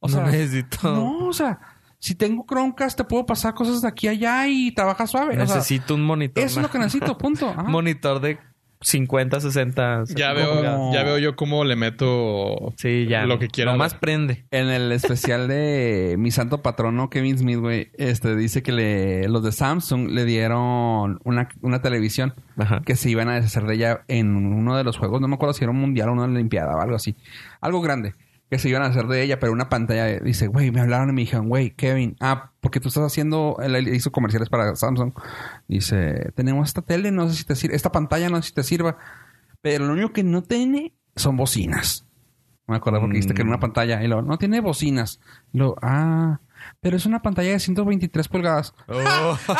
[0.00, 0.94] O No sea, necesito.
[0.94, 1.58] No, o sea,
[2.04, 5.40] si tengo Chromecast te puedo pasar cosas de aquí a allá y trabaja suave.
[5.40, 6.44] O sea, Necesito un monitor.
[6.44, 7.48] eso es lo que necesito, punto.
[7.48, 7.62] Ajá.
[7.62, 8.36] Monitor de
[8.82, 10.04] 50, 60.
[10.14, 13.24] Ya veo, ya veo yo cómo le meto Sí, ya.
[13.24, 13.72] lo que quiera.
[13.72, 14.44] Nomás prende.
[14.50, 19.42] En el especial de mi santo patrono, Kevin Smith, güey, este, dice que le, los
[19.42, 22.82] de Samsung le dieron una, una televisión Ajá.
[22.84, 25.22] que se iban a deshacer de ella en uno de los juegos.
[25.22, 27.16] No me acuerdo si era un mundial o una olimpiada o algo así.
[27.62, 28.12] Algo grande.
[28.50, 30.20] Que se iban a hacer de ella, pero una pantalla.
[30.20, 33.88] Dice, güey, me hablaron y me dijeron, güey, Kevin, ah, porque tú estás haciendo, él
[33.88, 35.12] hizo comerciales para Samsung.
[35.66, 38.62] Dice, tenemos esta tele, no sé si te sirve, esta pantalla no sé si te
[38.62, 38.98] sirva,
[39.62, 42.06] pero lo único que no tiene son bocinas.
[42.66, 45.20] Me acuerdo porque viste que era una pantalla y luego, no tiene bocinas.
[45.52, 46.40] Y luego, ah,
[46.80, 48.74] pero es una pantalla de 123 pulgadas.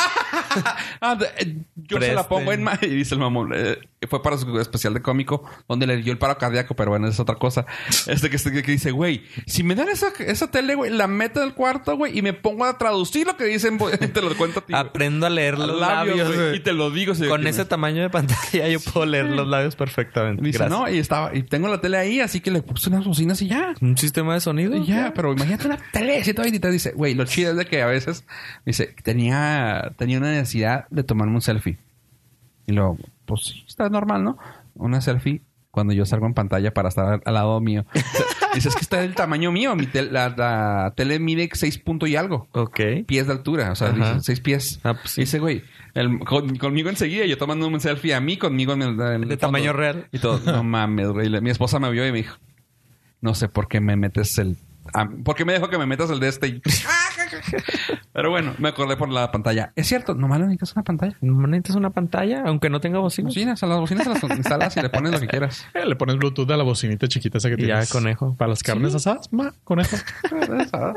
[1.00, 3.50] Ah, de- eh, yo se la pongo en y dice el mamón.
[3.54, 3.78] eh,
[4.08, 7.18] fue para su especial de cómico donde le dio el paro cardíaco, pero bueno, es
[7.18, 7.66] otra cosa.
[8.06, 11.48] Este que, que dice, güey, si me dan esa, esa tele, güey, la meto en
[11.48, 13.78] el cuarto, güey, y me pongo a traducir lo que dicen,
[14.12, 14.74] te lo cuento a ti.
[14.74, 16.34] Aprendo a leer los Labios, labios.
[16.36, 17.14] güey, y te lo digo.
[17.14, 20.42] si- Con ese me- tamaño de pantalla yo puedo leer los labios perfectamente.
[20.44, 20.78] Dice, Gracias.
[20.78, 23.48] no, y estaba, y tengo la tele ahí, así que le puse unas bocinas y
[23.48, 23.74] ya.
[23.80, 24.76] Un sistema de sonido.
[24.76, 26.72] Y ya, pero imagínate una tele de 123.
[26.72, 28.24] Dice, güey, lo chido es de que a veces,
[28.64, 31.78] dice, tenía, tenía una necesidad de tomarme un selfie.
[32.66, 34.38] Y luego, pues sí, está normal, ¿no?
[34.74, 37.84] Una selfie cuando yo salgo en pantalla para estar al, lado mío.
[38.54, 39.74] Dice, es que está del tamaño mío.
[39.74, 42.46] Mi tel- la, la tele mide 6 puntos y algo.
[42.52, 42.78] Ok.
[43.04, 43.72] Pies de altura.
[43.72, 44.80] O sea, dice 6 pies.
[44.84, 45.22] Ah, pues sí.
[45.22, 45.64] Dice, güey,
[45.94, 49.20] el- con- conmigo enseguida, yo tomando un selfie a mí, conmigo en el, en el
[49.22, 49.36] De fondo.
[49.38, 50.06] tamaño real.
[50.12, 51.28] Y todo, no mames, güey.
[51.40, 52.36] Mi esposa me vio y me dijo,
[53.20, 54.56] no sé por qué me metes el...
[54.92, 56.48] ah, ¿Por qué me dejo que me metas el de este?
[56.48, 56.62] Y-
[58.12, 59.72] Pero bueno, me acordé por la pantalla.
[59.76, 61.16] Es cierto, nomás le necesitas una pantalla.
[61.20, 62.42] ¿No necesitas una pantalla?
[62.46, 63.28] Aunque no tenga bocina.
[63.28, 65.66] Bocinas, a las bocinas se las instalas y le pones lo que quieras.
[65.74, 67.90] Eh, le pones Bluetooth a la bocinita chiquita esa que Y ya, tienes.
[67.90, 68.34] conejo.
[68.36, 69.96] Para las carnes asadas, ma, conejo.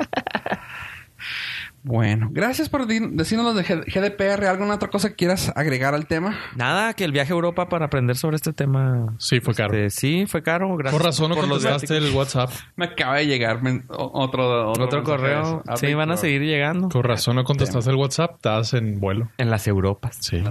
[1.87, 4.45] Bueno, gracias por decirnos los de GDPR.
[4.45, 6.37] ¿Alguna otra cosa que quieras agregar al tema?
[6.57, 9.15] Nada, que el viaje a Europa para aprender sobre este tema.
[9.19, 9.73] Sí, fue caro.
[9.73, 10.75] Este, sí, fue caro.
[10.75, 12.51] Gracias Por razón no por contestaste el WhatsApp.
[12.75, 15.63] Me acaba de llegar otro, Otro correo.
[15.75, 16.89] Sí, van a seguir llegando.
[16.89, 18.35] Con razón no contestaste el WhatsApp.
[18.35, 19.31] Estás en vuelo.
[19.37, 20.17] En las Europas.
[20.19, 20.43] Sí.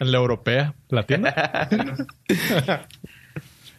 [0.00, 0.74] En la europea.
[0.88, 1.68] ¿La tienda?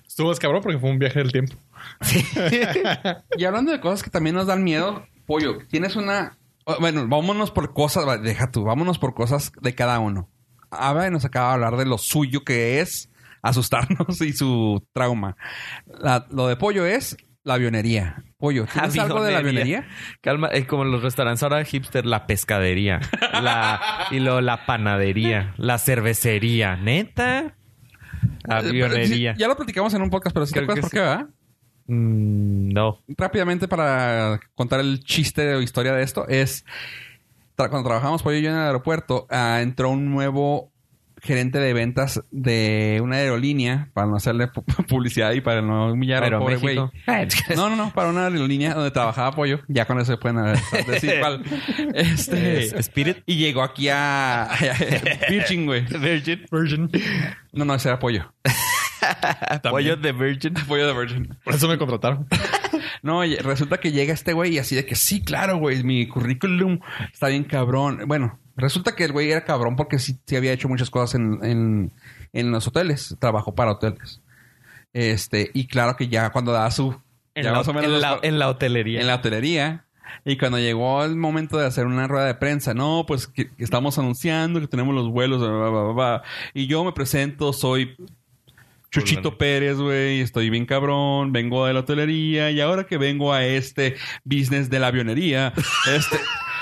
[0.07, 1.55] Estuvo escabrón porque fue un viaje del tiempo.
[3.37, 6.37] Y hablando de cosas que también nos dan miedo, pollo, tienes una.
[6.65, 10.29] Oh, Bueno, vámonos por cosas, deja tú, vámonos por cosas de cada uno.
[10.71, 13.09] Ava nos acaba de hablar de lo suyo que es
[13.41, 15.35] asustarnos y su trauma.
[15.85, 18.23] La- lo de pollo es la avionería.
[18.37, 19.85] Pollo, ¿tienes algo de la avionería?
[20.21, 22.99] Calma, es como los restaurantes ahora hipster, la pescadería,
[23.41, 23.79] la,
[24.11, 27.55] y luego la panadería, la cervecería, neta,
[28.47, 29.31] avionería.
[29.31, 31.27] Eh, Ya lo platicamos en un podcast, pero si te Creo acuerdas por qué, ¿verdad?
[31.87, 32.99] Mm, no.
[33.17, 36.63] rápidamente para contar el chiste o historia de esto es
[37.57, 40.71] tra- cuando trabajamos yo en el aeropuerto ah, entró un nuevo
[41.21, 46.23] gerente de ventas de una aerolínea para no hacerle pu- publicidad y para no humillar
[46.23, 46.75] al Pero pobre güey.
[46.77, 46.91] México.
[47.55, 49.59] No, no, no, para una aerolínea donde trabajaba pollo.
[49.69, 50.53] Ya con eso se pueden eh,
[50.87, 51.43] decir cuál.
[51.93, 53.19] Este, Es Spirit.
[53.25, 54.49] y llegó aquí a,
[55.29, 55.81] Virgin, güey.
[55.85, 56.45] Virgin.
[56.51, 56.89] Virgin.
[57.53, 58.33] No, no, ese era pollo.
[59.69, 60.53] Pollo de Virgin.
[60.67, 61.37] Pollo de Virgin.
[61.43, 62.27] Por eso me contrataron.
[63.01, 66.79] No, resulta que llega este güey y así de que sí, claro, güey, mi currículum
[67.11, 67.99] está bien cabrón.
[68.07, 71.39] Bueno, resulta que el güey era cabrón porque sí, sí había hecho muchas cosas en,
[71.43, 71.91] en,
[72.31, 74.21] en los hoteles, trabajó para hoteles.
[74.93, 76.95] Este, y claro que ya cuando da su...
[77.35, 79.01] En ya la, más o menos en los- la- en la hotelería.
[79.01, 79.85] en la hotelería.
[80.23, 83.63] Y cuando llegó el momento de hacer una rueda de prensa, no, pues que, que
[83.65, 86.23] estamos anunciando que tenemos los vuelos, bla, bla, bla, bla.
[86.53, 87.97] y yo me presento, soy
[88.93, 93.43] Chuchito Pérez, güey, estoy bien cabrón, vengo de la hotelería y ahora que vengo a
[93.43, 95.51] este business de la avionería,
[95.87, 96.19] este...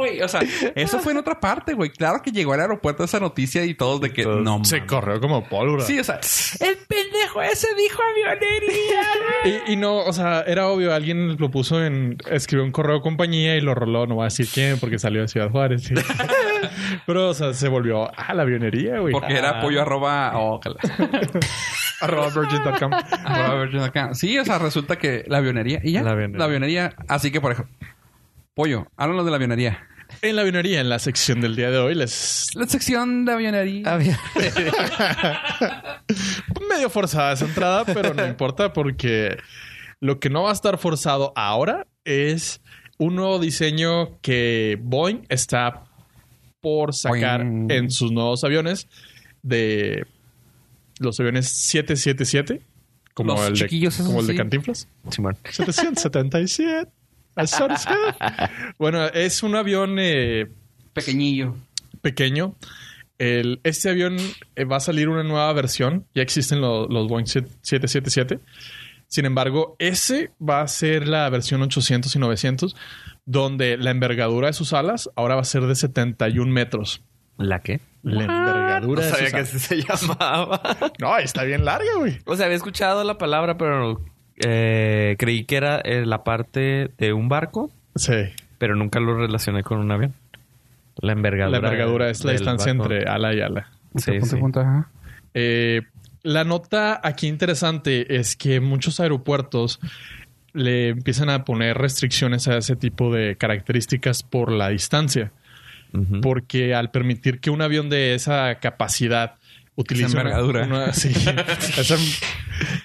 [0.00, 0.40] Güey, o sea,
[0.74, 1.90] eso fue en otra parte, güey.
[1.90, 5.46] Claro que llegó al aeropuerto esa noticia y todos de que no Se corrió como
[5.46, 5.84] pólvora.
[5.84, 6.18] Sí, o sea,
[6.60, 9.02] el pendejo ese dijo avionería.
[9.66, 13.02] Y, y no, o sea, era obvio, alguien lo puso en, escribió un correo de
[13.02, 15.84] compañía y lo roló, no voy a decir quién, porque salió de Ciudad Juárez.
[15.84, 15.94] sí.
[17.06, 19.12] Pero, o sea, se volvió a la avionería, güey.
[19.12, 20.32] Porque era pollo arroba...
[20.34, 20.76] oh, ojalá.
[22.00, 22.92] Arroba virgin.com.
[23.24, 24.14] Arroba Virgin acá.
[24.14, 25.80] Sí, o sea, resulta que la avionería.
[25.82, 26.02] Y ya.
[26.02, 26.94] La avionería.
[27.08, 27.74] Así que, por ejemplo,
[28.54, 29.86] pollo, háblanos de la avionería.
[30.22, 32.48] En la avionería, en la sección del día de hoy, les...
[32.54, 33.98] La sección de avionería.
[36.68, 39.38] Medio forzada esa entrada, pero no importa porque
[40.00, 42.60] lo que no va a estar forzado ahora es
[42.98, 45.84] un nuevo diseño que Boeing está
[46.60, 47.70] por sacar Boing.
[47.70, 48.88] en sus nuevos aviones
[49.42, 50.06] de
[50.98, 52.62] los aviones 777
[53.14, 54.36] como Los el de, como el de sí.
[54.36, 55.36] Cantinflas Simón.
[55.44, 56.90] 777
[58.78, 60.46] Bueno es un avión eh,
[60.92, 61.56] Pequeñillo.
[62.02, 62.56] pequeño
[63.18, 64.16] El, este avión
[64.56, 66.06] eh, va a salir una nueva versión.
[66.14, 68.40] Ya existen lo- los Boeing 777.
[69.08, 72.76] Sin embargo, ese va a ser la versión 800 y 900,
[73.26, 77.02] donde la envergadura de sus alas ahora va a ser de 71 metros.
[77.36, 77.80] ¿La qué?
[78.02, 80.92] La envergadura No de sabía sus que así se llamaba.
[80.98, 82.18] No, está bien larga, güey.
[82.24, 84.02] o sea, había escuchado la palabra, pero
[84.40, 88.14] eh, creí que era eh, la parte de un barco, Sí.
[88.58, 90.14] pero nunca lo relacioné con un avión.
[90.96, 91.60] La envergadura.
[91.60, 92.92] La envergadura es la distancia barco.
[92.92, 93.68] entre ala y ala.
[93.96, 94.36] Sí, Punto, sí.
[94.36, 94.86] punto.
[95.34, 95.82] Eh,
[96.22, 99.80] la nota aquí interesante es que muchos aeropuertos
[100.52, 105.32] le empiezan a poner restricciones a ese tipo de características por la distancia.
[106.22, 109.34] Porque al permitir que un avión de esa capacidad
[109.74, 110.66] utilice Esa una- envergadura.
[110.66, 111.08] una- sí,
[111.78, 111.96] esa-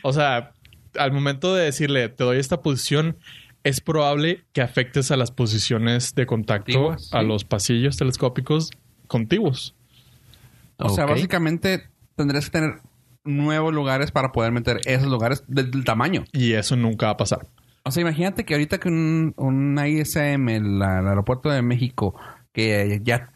[0.01, 0.51] o sea,
[0.97, 3.17] al momento de decirle te doy esta posición,
[3.63, 7.09] es probable que afectes a las posiciones de contacto a sí.
[7.25, 8.69] los pasillos telescópicos
[9.07, 9.75] contiguos.
[10.77, 12.79] O sea, básicamente tendrías que tener
[13.23, 16.25] nuevos lugares para poder meter esos lugares del, del tamaño.
[16.31, 17.47] Y eso nunca va a pasar.
[17.83, 22.15] O sea, imagínate que ahorita que un, un ISM, el, el aeropuerto de México,
[22.51, 23.31] que ya,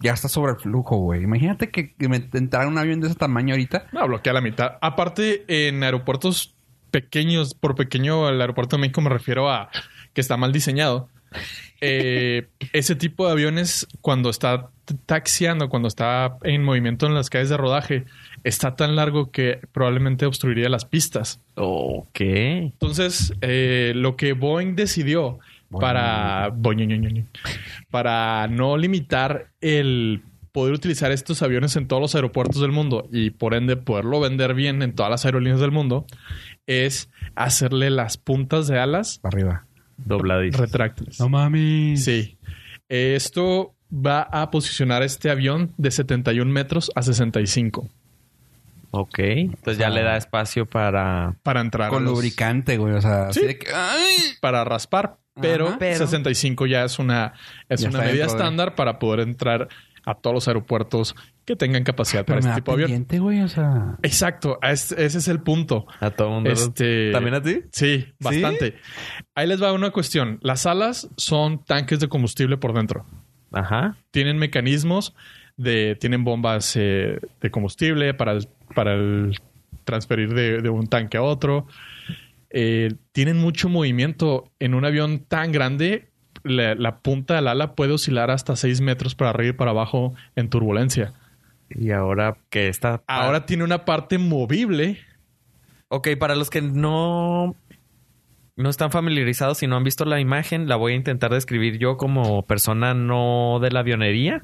[0.00, 1.22] ya está sobre el flujo, güey.
[1.22, 3.86] Imagínate que, que me- entrara un avión de ese tamaño ahorita.
[3.92, 4.72] No, bloquea la mitad.
[4.80, 6.54] Aparte, en aeropuertos
[6.90, 9.70] pequeños, por pequeño, el aeropuerto de México me refiero a
[10.12, 11.08] que está mal diseñado.
[11.80, 14.70] Eh, ese tipo de aviones, cuando está
[15.06, 18.04] taxiando, cuando está en movimiento en las calles de rodaje,
[18.42, 21.40] está tan largo que probablemente obstruiría las pistas.
[21.54, 22.20] Ok.
[22.20, 25.38] Entonces, eh, lo que Boeing decidió
[25.70, 27.28] para, Boing,
[27.90, 30.22] para no limitar el
[30.52, 34.54] poder utilizar estos aviones en todos los aeropuertos del mundo y por ende poderlo vender
[34.54, 36.06] bien en todas las aerolíneas del mundo
[36.68, 39.66] es hacerle las puntas de alas Para arriba.
[39.96, 40.58] Dobladito.
[40.58, 41.18] retráctiles.
[41.18, 41.96] mami.
[41.96, 42.38] Sí.
[42.88, 47.88] Esto va a posicionar este avión de 71 metros a 65
[48.90, 49.18] Ok.
[49.18, 49.90] Entonces ya Ah.
[49.90, 51.34] le da espacio para.
[51.42, 52.94] para entrar Con los- lubricante, güey.
[52.94, 53.40] O sea, Sí.
[53.40, 54.14] así de que, ¡ay!
[54.40, 55.76] para raspar, pero, Ajá.
[55.78, 57.34] Pero- 65 ya es una,
[57.68, 59.68] es Ya una medida de- estándar para poder entrar
[60.10, 63.06] a todos los aeropuertos que tengan capacidad Pero para me este da tipo de avión.
[63.20, 63.40] güey.
[63.42, 63.96] O sea...
[64.02, 65.86] Exacto, es- ese es el punto.
[66.00, 66.50] A todo mundo.
[66.50, 67.60] Este- ¿También a ti?
[67.72, 68.74] Sí, bastante.
[69.34, 70.38] Ahí les va una cuestión.
[70.42, 73.04] Las alas son tanques de combustible por dentro.
[73.52, 73.96] Ajá.
[74.10, 75.14] Tienen mecanismos
[75.56, 79.38] de, tienen bombas eh, de combustible para el, para el
[79.84, 81.66] transferir de, de un tanque a otro.
[82.50, 84.50] Eh, tienen mucho movimiento.
[84.58, 86.07] En un avión tan grande,
[86.50, 90.14] la, la punta del ala puede oscilar hasta 6 metros para arriba y para abajo
[90.36, 91.12] en turbulencia.
[91.70, 93.02] Y ahora que está.
[93.06, 94.98] Ahora tiene una parte movible.
[95.88, 97.54] Ok, para los que no.
[98.56, 101.96] No están familiarizados y no han visto la imagen, la voy a intentar describir yo
[101.96, 104.42] como persona no de la avionería.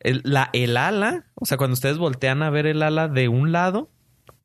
[0.00, 3.52] El, la, el ala, o sea, cuando ustedes voltean a ver el ala de un
[3.52, 3.90] lado,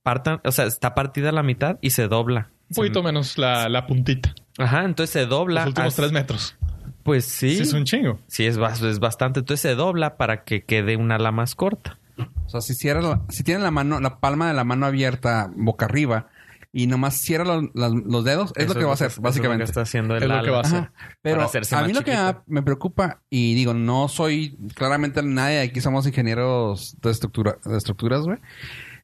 [0.03, 2.49] partan, o sea, está partida a la mitad y se dobla.
[2.69, 4.35] Un poquito menos la, la puntita.
[4.59, 5.61] Ajá, entonces se dobla.
[5.61, 6.55] Los últimos hacia- 3 metros.
[7.03, 7.55] Pues sí.
[7.57, 8.19] Sí, es un chingo.
[8.27, 9.41] Sí, es, es bastante.
[9.41, 11.99] Entonces se dobla para que quede una ala más corta.
[12.45, 15.51] O sea, si cierra la- si tiene la mano, la palma de la mano abierta
[15.55, 16.27] boca arriba
[16.71, 19.21] y nomás cierra los, dedos, es Eso lo que va a hacer, eso es lo
[19.21, 19.63] que básicamente.
[19.65, 20.43] está haciendo el Es lo ala.
[20.43, 20.79] que va a hacer.
[20.79, 20.93] Ajá.
[21.21, 22.15] Pero a más mí lo que
[22.47, 28.21] me preocupa, y digo, no soy claramente nadie, aquí somos ingenieros de, estructura, de estructuras,
[28.21, 28.37] güey.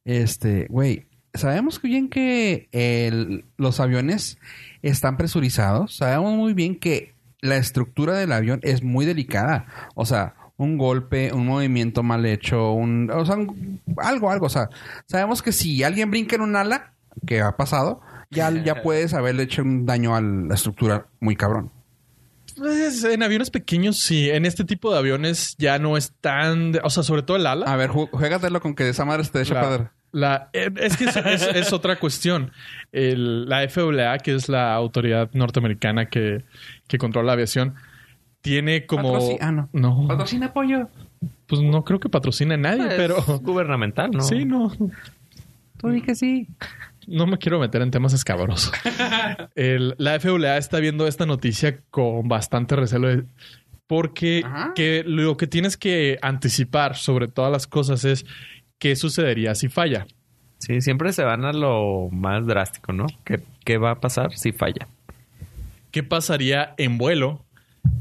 [0.06, 4.40] Este, güey, sabemos bien que el- los aviones
[4.82, 9.66] están presurizados, sabemos muy bien que la estructura del avión es muy delicada.
[9.96, 14.46] O sea, un golpe, un movimiento mal hecho, un, o sea, un- algo, algo.
[14.46, 14.70] O sea,
[15.06, 16.94] sabemos que si alguien brinca en un ala,
[17.26, 21.72] que ha pasado, ya, ya puedes haberle hecho un daño a la estructura muy cabrón.
[22.58, 24.30] Pues, en aviones pequeños, sí.
[24.30, 26.74] En este tipo de aviones ya no es tan...
[26.74, 27.66] de- o sea, sobre todo el ala.
[27.72, 29.90] A ver, ju- juégatelo con que esa madre se te eche a perder.
[30.12, 32.52] La, eh, es que es, es- es otra cuestión.
[32.92, 36.44] El- la FAA, que es la autoridad norteamericana que,
[36.88, 37.76] que controla la aviación,
[38.42, 39.14] tiene como...
[39.20, 39.70] Patroci- ah, no.
[39.74, 40.90] No, Patrocina apoyo.
[41.48, 43.22] pues no creo que patrocine a nadie, Es pero...
[43.42, 44.22] gubernamental, ¿no?
[44.22, 44.72] Sí, no.
[45.78, 46.48] Tú di que sí.
[47.08, 48.72] No me quiero meter en temas escabrosos.
[49.56, 53.24] El- la FAA está viendo esta noticia con bastante recelo de-
[53.88, 54.44] porque
[54.76, 58.26] que lo que tienes que anticipar sobre todas las cosas es
[58.80, 60.08] qué sucedería si falla.
[60.58, 63.06] Sí, siempre se van a lo más drástico, ¿no?
[63.24, 64.88] ¿Qué, qué va a pasar si falla?
[65.92, 67.46] ¿Qué pasaría en vuelo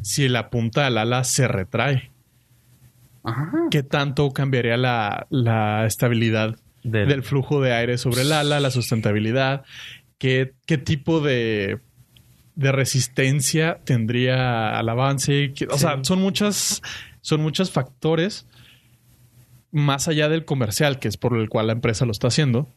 [0.02, 2.10] si la punta del ala se retrae?
[3.22, 3.52] Ajá.
[3.70, 7.22] ¿Qué tanto cambiaría la, la estabilidad Del- del...
[7.22, 9.64] flujo de aire sobre el ala, la sustentabilidad?
[10.18, 11.78] ¿Qué, qué tipo de,
[12.56, 15.52] de resistencia tendría al avance?
[15.54, 16.82] ¿Qué- O sea, son muchas,
[17.20, 18.47] son muchos factores
[19.72, 22.68] más allá del comercial, que es por el cual la empresa lo está haciendo,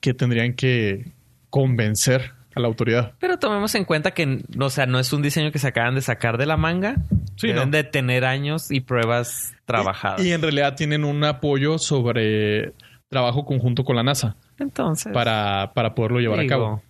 [0.00, 1.12] que tendrían que
[1.50, 3.12] convencer a la autoridad.
[3.20, 6.00] Pero tomemos en cuenta que, o sea, no es un diseño que se acaban de
[6.02, 6.96] sacar de la manga.
[7.36, 7.76] Sí, Deben no.
[7.76, 10.24] de tener años y pruebas trabajadas.
[10.24, 12.72] Y en realidad tienen un apoyo sobre
[13.08, 16.82] trabajo conjunto con la NASA Entonces, para, para poderlo llevar digo, a cabo.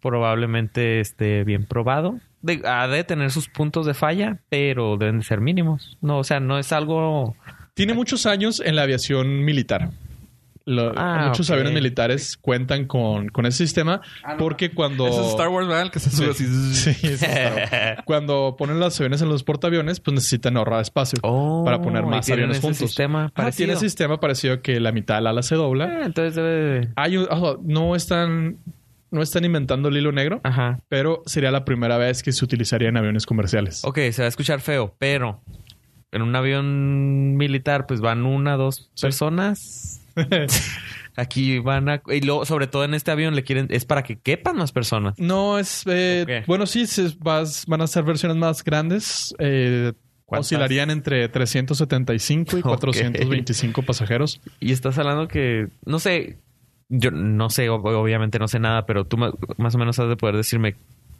[0.00, 2.18] Probablemente esté bien probado.
[2.42, 5.98] De- ha de tener sus puntos de falla, pero deben de ser mínimos.
[6.00, 7.36] No, o sea, no es algo.
[7.74, 9.90] Tiene muchos años en la aviación militar.
[10.66, 14.38] Lo- Ah, muchos aviones militares cuentan con, con ese sistema Ah, no.
[14.38, 15.08] porque cuando...
[15.08, 15.82] Ese es Star Wars, ¿verdad?
[15.84, 16.92] El que se sube Sí, así.
[16.94, 18.02] sí, es Star Wars.
[18.04, 22.28] Cuando ponen los aviones en los portaaviones, pues necesitan ahorrar espacio Oh, para poner más
[22.30, 22.78] aviones ese juntos.
[22.88, 23.66] sistema parecido.
[23.68, 25.86] tiene sistema parecido que la mitad del ala se dobla.
[25.86, 26.88] Eh, entonces debe de.
[26.96, 27.26] Hay un-
[27.62, 28.58] no están
[29.10, 30.78] no están inventando el hilo negro, Ajá.
[30.88, 33.82] pero sería la primera vez que se utilizaría en aviones comerciales.
[33.84, 35.40] Ok, se va a escuchar feo, pero
[36.12, 39.02] en un avión militar, pues van una, dos Sí.
[39.02, 40.00] personas.
[41.16, 42.02] Aquí van a.
[42.08, 43.66] Y luego, sobre todo en este avión, le quieren.
[43.70, 45.18] Es para que quepan más personas.
[45.18, 45.82] No, es...
[45.86, 46.44] eh.
[46.46, 49.34] Bueno, sí, se- vas- van a ser versiones más grandes.
[49.38, 49.92] eh,
[50.26, 52.66] oscilarían entre 375 y Ok.
[52.66, 54.40] 425 pasajeros.
[54.60, 55.68] Y estás hablando que.
[55.84, 56.38] No sé.
[56.88, 60.16] Yo no sé, ob- obviamente no sé nada, pero tú más o menos has de
[60.16, 60.74] poder decirme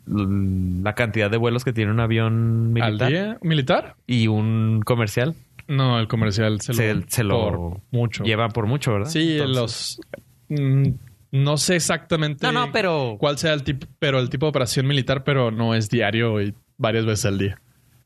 [0.07, 3.39] la cantidad de vuelos que tiene un avión militar ¿Al día?
[3.43, 3.97] ¿Militar?
[4.07, 5.35] y un comercial.
[5.69, 8.25] No, el comercial se lo, Se, lo por mucho.
[8.25, 9.09] llevan por mucho, ¿verdad?
[9.11, 10.01] Sí, Entonces-
[10.49, 10.61] los...
[10.61, 10.89] mm,
[11.33, 13.17] no sé exactamente No, no, pero.
[13.21, 16.55] cuál sea el tipo, pero el tipo de operación militar, pero no es diario y
[16.77, 17.61] varias veces al día.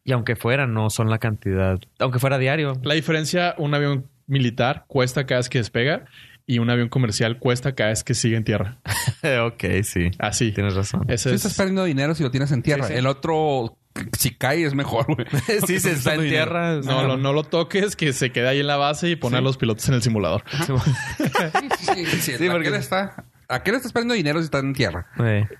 [0.04, 1.80] Y aunque fuera, no son la cantidad.
[1.98, 2.74] Aunque fuera diario.
[2.82, 6.04] La diferencia, un avión militar cuesta cada vez que despega
[6.46, 8.78] y un avión comercial cuesta cada vez que sigue en tierra.
[9.46, 10.10] ok, sí.
[10.18, 10.52] Así.
[10.52, 11.02] Tienes razón.
[11.08, 11.44] Ese Sí es...
[11.44, 12.84] estás perdiendo dinero si lo tienes en tierra.
[12.86, 12.98] Sí, sí.
[12.98, 13.78] El otro,
[14.18, 15.26] si cae, es mejor, güey.
[15.66, 16.80] sí, se está en tierra.
[16.82, 19.42] No, no, no lo toques, que se quede ahí en la base y poner a
[19.42, 20.44] los pilotos en el simulador.
[21.94, 22.32] Sí, sí, sí.
[22.38, 23.24] Sí, porque- está...
[23.46, 25.06] ¿A qué le estás perdiendo dinero si está en tierra?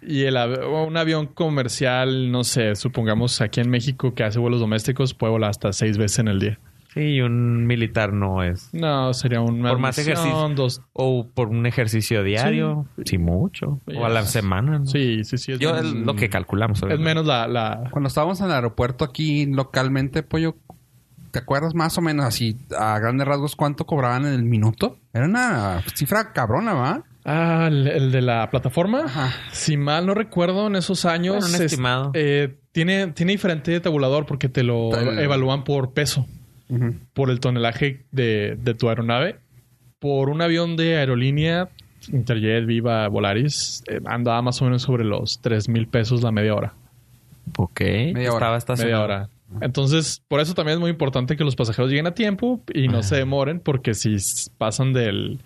[0.01, 4.59] Y el av- un avión comercial, no sé, supongamos aquí en México que hace vuelos
[4.59, 6.59] domésticos, puede volar hasta seis veces en el día.
[6.95, 8.71] Sí, un militar no es.
[8.73, 10.49] No, sería un Por más ejercicio.
[10.55, 10.81] Dos.
[10.93, 12.87] O por un ejercicio diario.
[13.05, 13.81] Sí, mucho.
[13.95, 14.79] O a la semana.
[14.79, 14.87] ¿no?
[14.87, 15.53] Sí, sí, sí.
[15.53, 16.83] Es, Yo es menos, lo que calculamos.
[16.83, 17.89] es menos la, la...
[17.91, 20.57] Cuando estábamos en el aeropuerto aquí localmente, pollo,
[21.31, 24.99] ¿te acuerdas más o menos así, a grandes rasgos, cuánto cobraban en el minuto?
[25.13, 27.03] Era una cifra cabrona, ¿va?
[27.27, 29.05] Ah, el, el de la plataforma.
[29.07, 29.31] Ajá.
[29.51, 31.37] Si mal no recuerdo, en esos años...
[31.37, 32.11] Bueno, un es- estimado.
[32.15, 36.27] eh, tiene, tiene diferente tabulador porque te lo evalúan por peso.
[37.13, 39.37] Por el tonelaje de, de tu aeronave.
[39.99, 41.69] Por un avión de aerolínea,
[42.13, 46.55] Interjet, Viva, Volaris, eh, andaba más o menos sobre los 3 mil pesos la media
[46.55, 46.75] hora.
[47.59, 47.81] Ok.
[47.81, 48.47] Media hora.
[48.47, 49.03] Estaba estacionado.
[49.03, 49.29] Media hora.
[49.61, 53.03] Entonces, por eso también es muy importante que los pasajeros lleguen a tiempo y no
[53.03, 54.17] se demoren, porque si
[54.59, 55.39] pasan del,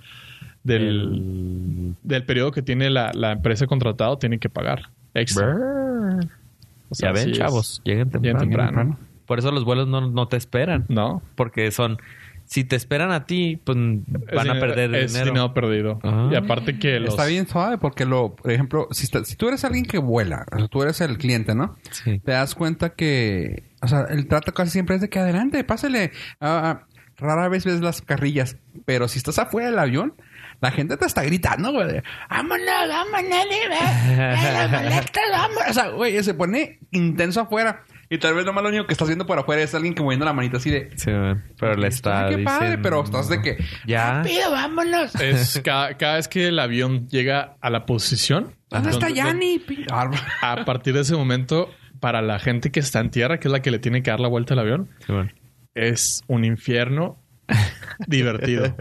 [0.65, 5.57] del, del periodo que tiene la, la empresa contratado, tienen que pagar extra.
[6.89, 7.83] O sea, ya ven, chavos.
[7.85, 8.39] Lleguen temprano.
[8.39, 8.99] temprano.
[9.29, 10.87] Por eso los vuelos no, no te esperan.
[10.89, 11.23] No.
[11.37, 11.99] Porque son...
[12.47, 15.33] Si te esperan a ti, pues van Es a dinero- perder es dinero.
[15.33, 16.01] dinero perdido.
[16.33, 17.11] Y aparte que los...
[17.11, 20.47] Está bien suave porque lo, por ejemplo, si, está- si tú eres alguien que vuela,
[20.51, 21.77] o sea, tú eres el cliente, ¿no?
[21.91, 22.21] Sí.
[22.21, 26.11] Te das cuenta que, o sea, el trato casi siempre es de que adelante, pásale.
[26.41, 26.87] Ah,
[27.19, 28.57] rara vez ves las carrillas,
[28.87, 30.15] pero si estás afuera del avión,
[30.63, 32.01] la gente te está gritando, güey.
[32.31, 33.31] Vámonos, vámonos,
[34.71, 35.71] maleta, vámonos".
[35.71, 37.83] O sea, güey, se pone intenso afuera.
[38.11, 40.03] Y tal vez lo más lo único que estás viendo por afuera es alguien que
[40.03, 40.91] moviendo la manita así de...
[40.97, 41.11] Sí,
[41.59, 43.59] pero le está "Ay, qué padre, pero estás de que...
[43.87, 44.23] Ya.
[44.23, 45.15] Rápido, vámonos.
[45.17, 49.63] Es cada, cada vez que el avión llega a la posición, ¿Dónde está Yanni?
[49.91, 50.11] Ah,
[50.43, 53.61] a partir de ese momento, para la gente que está en tierra, que es la
[53.61, 55.13] que le tiene que dar la vuelta al avión, Sí,
[55.75, 57.23] es un infierno
[58.07, 58.75] divertido.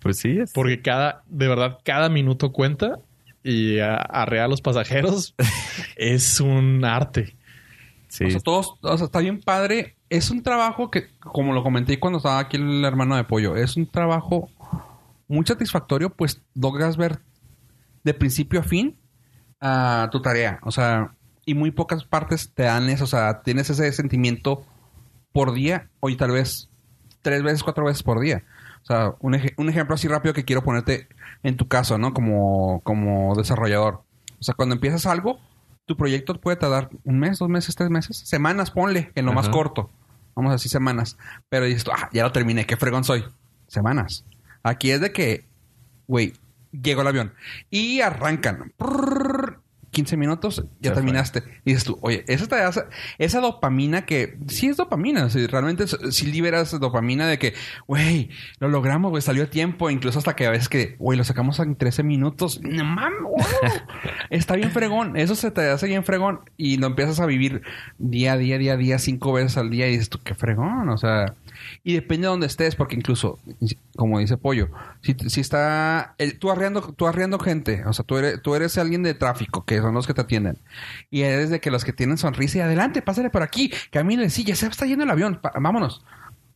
[0.00, 0.38] Pues sí.
[0.40, 0.52] Es...
[0.52, 2.98] Porque cada, de verdad, cada minuto cuenta
[3.42, 5.34] y a- arrea a los pasajeros
[5.96, 7.36] es un arte.
[8.82, 9.96] O sea, está bien padre.
[10.08, 13.76] Es un trabajo que, como lo comenté cuando estaba aquí el hermano de pollo, es
[13.76, 14.48] un trabajo
[15.28, 17.20] muy satisfactorio, pues logras ver
[18.02, 18.96] de principio a fin
[19.60, 20.58] a tu tarea.
[20.62, 23.04] O sea, y muy pocas partes te dan eso.
[23.04, 24.64] O sea, tienes ese sentimiento
[25.32, 26.68] por día, o tal vez
[27.22, 28.42] tres veces, cuatro veces por día.
[28.82, 31.08] O sea, un, un ejemplo así rápido que quiero ponerte
[31.42, 32.12] en tu caso, ¿no?
[32.12, 34.02] Como, como desarrollador.
[34.40, 35.38] O sea, cuando empiezas algo,
[35.90, 39.48] tu proyecto puede tardar un mes, dos meses, tres meses, semanas, ponle, en lo más
[39.48, 39.90] corto.
[40.36, 41.18] Vamos a decir semanas.
[41.48, 43.24] Pero dices, ah, ya lo terminé, qué fregón soy.
[43.66, 44.24] Semanas.
[44.62, 45.48] Aquí es de que,
[46.06, 46.34] güey,
[46.70, 47.32] llegó el avión.
[47.70, 48.72] Y arrancan.
[49.90, 51.42] 15 minutos, ya Se terminaste.
[51.64, 52.84] Y dices tú, oye, esa, te hace-
[53.18, 57.54] esa dopamina que sí es dopamina, si realmente si liberas dopamina de que,
[57.86, 61.24] güey, lo logramos, güey, salió a tiempo, incluso hasta que a veces que, güey, lo
[61.24, 62.60] sacamos en 13 minutos.
[62.62, 63.36] No mames, wow.
[64.30, 67.62] Está bien fregón, eso se te hace bien fregón y lo empiezas a vivir
[67.98, 70.88] día a día, día a día, cinco veces al día y dices tú, qué fregón,
[70.88, 71.34] o sea,
[71.84, 73.38] y depende de donde estés, porque incluso,
[73.96, 74.68] como dice Pollo,
[75.02, 78.76] si, si está el- tú arreando, tú arreando gente, o sea, tú eres, tú eres
[78.78, 80.58] alguien de tráfico, que son los que te atienden,
[81.10, 84.44] y eres de que los que tienen sonrisa y adelante, pásale por aquí, camine, sí,
[84.44, 86.04] ya se está yendo el avión, pa- vámonos,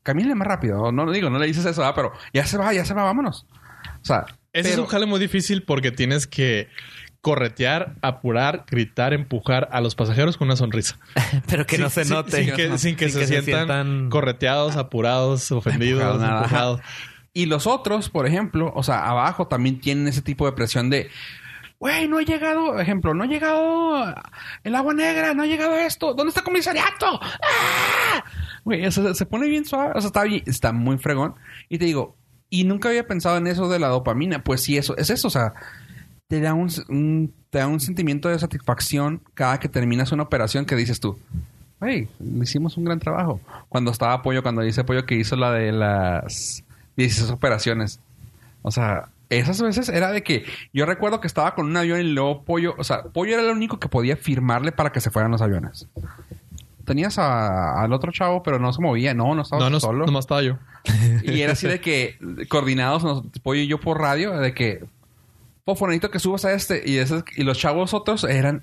[0.02, 2.72] camine más rápido, no, no digo, no le dices eso, ah, pero ya se va,
[2.72, 3.46] ya se va, vámonos.
[4.02, 6.68] O sea, Ese es un jale muy difícil porque tienes que
[7.24, 10.98] corretear, apurar, gritar, empujar a los pasajeros con una sonrisa.
[11.48, 12.44] Pero que no se note.
[12.44, 16.80] Sin, que, sin que se, sientan sientan- correteados, apurados, ofendidos, Empujado, empujados.
[17.32, 21.10] Y los otros, por ejemplo, o sea, abajo también tienen ese tipo de presión de,
[21.80, 24.14] güey, no ha llegado, ejemplo, no ha llegado
[24.62, 27.18] el agua negra, no ha llegado esto, ¿dónde está el comisariato?
[27.20, 28.22] ¡Ah!
[28.64, 31.34] Güey, se, se pone bien suave, o sea, está, bien- está muy fregón.
[31.68, 32.16] Y te digo,
[32.50, 35.30] y nunca había pensado en eso de la dopamina, pues sí, eso es eso, o
[35.30, 35.54] sea,
[36.28, 40.64] te da un, un- te da un sentimiento de satisfacción cada que terminas una operación
[40.64, 41.18] que dices tú,
[41.80, 42.08] hey,
[42.42, 43.40] hicimos un gran trabajo.
[43.68, 46.64] Cuando estaba Pollo, cuando dice Pollo que hizo la de las
[46.96, 48.00] 16 operaciones.
[48.62, 52.04] O sea, esas veces era de que yo recuerdo que estaba con un avión y
[52.04, 55.30] luego Pollo, o sea, Pollo era el único que podía firmarle para que se fueran
[55.30, 55.86] los aviones.
[56.84, 60.04] Tenías a- al otro chavo, pero no se movía, no, no estaba No, no, solo.
[60.06, 60.58] nomás estaba yo.
[61.22, 62.18] Y era así de que
[62.48, 64.84] coordinados, Pollo y yo por radio, de que,
[65.64, 66.82] Fofo, necesito que subas a este.
[66.84, 68.62] Y, esos- y los chavos otros eran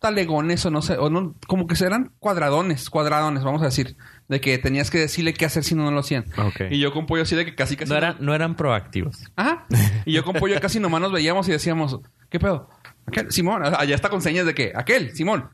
[0.00, 3.96] talegones o no sé, o no, como que eran cuadradones, cuadradones, vamos a decir.
[4.28, 6.24] De que tenías que decirle qué hacer si no, no lo hacían.
[6.70, 7.90] Y yo con Pollo así de que casi casi...
[7.90, 9.22] No eran, no eran proactivos.
[9.36, 9.66] Ajá.
[10.06, 11.98] Y yo con Pollo casi nomás nos veíamos y decíamos,
[12.30, 12.68] ¿qué pedo?
[13.06, 15.50] Aquel, Simón, allá está con señas de que, aquel, Simón.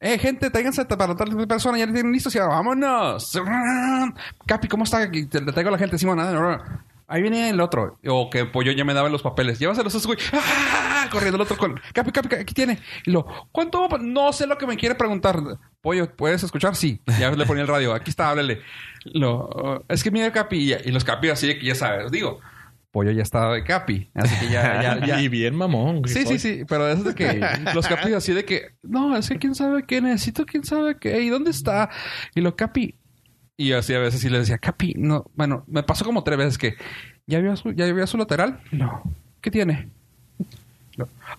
[0.00, 3.36] Eh, gente, tráiganse para tal persona, ya tienen listos y vámonos.
[4.46, 4.98] Capi, ¿cómo está?
[4.98, 6.18] Aquí te- Le traigo a la gente, Simón.
[7.08, 7.98] Ah, Ahí viene el otro.
[8.06, 9.58] O que Pollo ya me daba los papeles.
[9.58, 10.18] Llévaselos a ese güey.
[10.32, 11.08] ¡Ah!
[11.10, 11.80] Corriendo el otro con...
[11.92, 12.78] Capi, Capi, aquí tiene.
[13.06, 13.26] Y lo...
[13.50, 13.80] ¿Cuánto?
[13.80, 15.40] va a pa-?" No sé lo que me quiere preguntar.
[15.80, 16.76] Pollo, ¿puedes escuchar?
[16.76, 17.00] Sí.
[17.18, 17.94] Ya le ponía el radio.
[17.94, 18.60] Aquí está, háblale.
[19.04, 19.84] Lo...
[19.88, 20.74] Es que mira, Capi.
[20.84, 22.10] Y, los Capi así de que ya sabes.
[22.10, 22.40] Digo...
[22.90, 24.10] Pollo ya estaba de Capi.
[24.14, 24.82] Así que ya...
[24.82, 25.20] ya, ya.
[25.20, 26.02] Y bien mamón.
[26.06, 26.38] Sí, soy.
[26.38, 27.40] sí, sí, pero es de que
[27.74, 31.20] los Capi así de que, no, es que quién sabe qué, necesito quién sabe qué,
[31.20, 31.90] y dónde está.
[32.34, 32.97] Y lo Capi.
[33.60, 36.56] Y así a veces sí le decía, Capi, no, bueno, me pasó como tres veces
[36.58, 36.76] que,
[37.26, 38.60] ¿ya vio su, ya vio su lateral?
[38.70, 39.02] No.
[39.40, 39.88] ¿Qué tiene?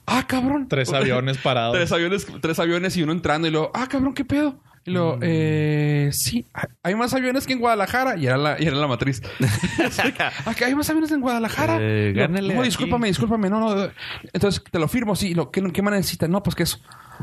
[0.05, 0.67] Ah, cabrón.
[0.67, 1.76] Tres aviones parados.
[1.76, 4.59] Tres aviones, tres aviones y uno entrando y luego, ah, cabrón, ¿qué pedo?
[4.86, 5.22] Y luego, Mm.
[5.24, 6.45] eh, sí,
[6.84, 8.17] hay más aviones que en Guadalajara.
[8.17, 9.22] Y era la, y era la matriz.
[10.45, 11.78] Acá hay más aviones en Guadalajara.
[11.80, 13.49] Eh, no, discúlpame, discúlpame.
[13.49, 13.89] No, no.
[14.34, 15.34] Entonces te lo firmo, sí.
[15.34, 16.28] Lo, ¿qué, ¿Qué más necesita?
[16.28, 16.80] No, pues que eso.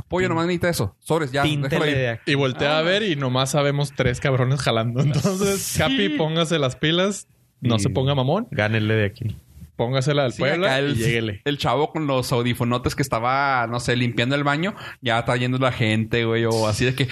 [0.09, 0.97] Pollo nomás necesita eso.
[1.01, 1.42] Sobres, ya.
[1.44, 2.20] déjalo.
[2.26, 5.01] Y voltea a ver y nomás sabemos tres cabrones jalando.
[5.01, 7.28] Entonces, Capi, póngase las pilas.
[7.61, 8.49] No Y- se ponga mamón.
[8.51, 9.36] Gánele de aquí.
[9.76, 11.42] Póngasela al Sí, acá y el, lléguele.
[11.44, 15.59] el chavo con los audifonotes que estaba, no sé, limpiando el baño, ya está yendo
[15.59, 17.09] la gente, güey, o así de que,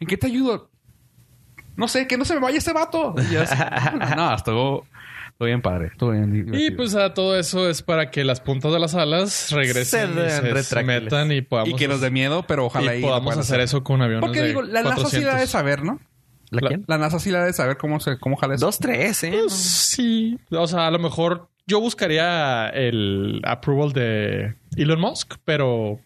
[0.00, 0.68] ¿en qué te ayudo?
[1.76, 3.14] No sé, que no se me vaya ese vato.
[3.30, 3.54] Y así,
[4.00, 4.86] no, no, estuvo,
[5.38, 5.86] estuvo bien padre.
[5.92, 9.52] Estuvo bien Y pues a todo eso es para que las puntas de las alas
[9.52, 12.98] regresen Se y se, metan y podamos, y que nos dé miedo, pero ojalá y
[12.98, 15.32] y podamos hacer eso con aviones Porque de digo, la NASA sí 400.
[15.32, 16.00] la de saber, ¿no?
[16.50, 16.84] ¿La la, quién?
[16.88, 18.66] la NASA sí la de saber cómo se, cómo jala eso.
[18.66, 19.30] Dos, tres, ¿eh?
[19.30, 20.40] Pues, sí.
[20.50, 26.00] O sea, a lo mejor yo buscaría el approval de Elon Musk, pero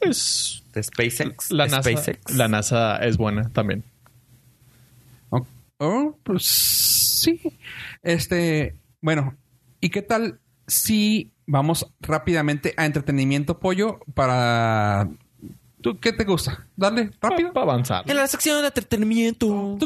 [0.00, 1.52] pues De SpaceX.
[1.52, 2.34] la NASA, SpaceX.
[2.34, 3.84] la NASA es buena también.
[5.30, 5.46] Oh,
[5.78, 7.40] oh, pues sí.
[8.04, 9.36] Este, bueno,
[9.80, 15.08] ¿y qué tal si vamos rápidamente a entretenimiento pollo para
[15.84, 16.66] ¿Tú qué te gusta?
[16.76, 17.52] Darle rápido.
[17.52, 18.10] Para avanzar.
[18.10, 19.76] En la sección de entretenimiento.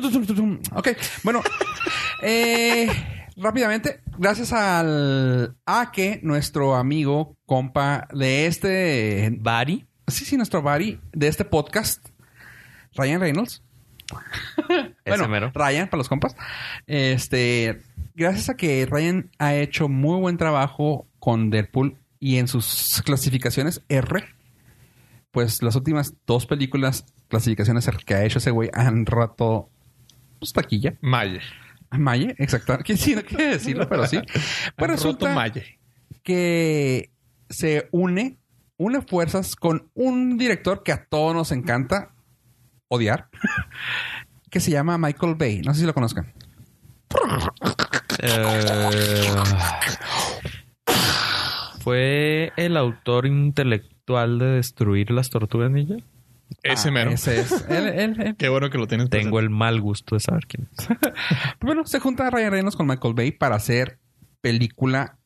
[0.77, 0.91] Ok,
[1.25, 1.43] bueno.
[2.23, 2.89] eh,
[3.37, 9.37] rápidamente, gracias al a que nuestro amigo, compa de este.
[9.41, 9.89] Bari.
[10.07, 12.09] Sí, sí, nuestro buddy de este podcast,
[12.95, 13.65] Ryan Reynolds.
[15.05, 15.51] Ese mero.
[15.53, 16.37] Ryan, para los compas.
[16.87, 17.83] Este,
[18.19, 23.83] gracias a que Ryan ha hecho muy buen trabajo con Deadpool y en sus clasificaciones
[23.89, 24.25] R,
[25.31, 29.71] pues las últimas dos películas, clasificaciones R que ha hecho ese güey, han roto
[30.41, 30.97] pues, taquilla.
[31.01, 31.41] Maye.
[31.93, 32.77] Maye, exacto.
[32.79, 34.21] Que sí, no quiere decirlo, pero sí.
[34.77, 35.79] Pues resulta Maye.
[36.25, 37.13] que
[37.49, 38.39] se une,
[38.77, 42.15] une fuerzas con un director que a todos nos encanta
[42.89, 43.29] odiar,
[44.51, 45.61] que se llama Michael Bay.
[45.61, 46.35] No sé si lo conozcan.
[48.21, 49.27] Eh,
[51.81, 55.97] fue el autor intelectual de destruir las tortugas ninja?
[56.63, 57.11] Ese Ah, mero.
[57.11, 57.53] Ese es.
[57.69, 58.37] Él- él- él.
[58.37, 59.11] Qué bueno que lo tienes.
[59.11, 60.89] Tengo el mal gusto de saber quién es.
[61.61, 63.99] Bueno, se junta Ryan Reynolds con Michael Bay para hacer
[64.41, 65.17] película.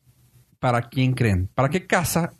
[0.59, 1.49] ¿Para quién creen?
[1.53, 2.33] ¿Para qué casa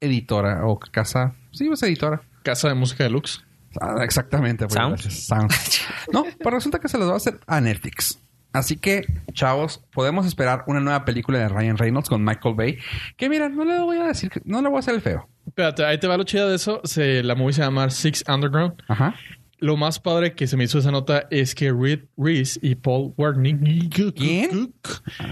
[0.00, 0.64] editora?
[0.66, 1.34] O casa.
[1.52, 2.22] Sí, pues editora.
[2.44, 3.40] Casa de música deluxe.
[3.80, 4.66] Ah, exactamente.
[4.66, 4.98] pues, Sound.
[5.10, 5.50] Sound.
[6.12, 8.18] No, pero resulta que se los va a hacer a Netflix.
[8.52, 12.78] Así que, chavos, podemos esperar una nueva película de Ryan Reynolds con Michael Bay.
[13.16, 15.28] Que mira, no le voy a decir, que- no le voy a hacer el feo.
[15.46, 16.80] Espérate, ahí te va lo chido de eso.
[16.84, 18.74] Se, la movie se llama Six Underground.
[18.88, 19.14] Ajá.
[19.58, 23.14] Lo más padre que se me hizo esa nota es que Reed Reese y Paul
[23.16, 24.12] Wernick...
[24.14, 24.74] ¿Quién?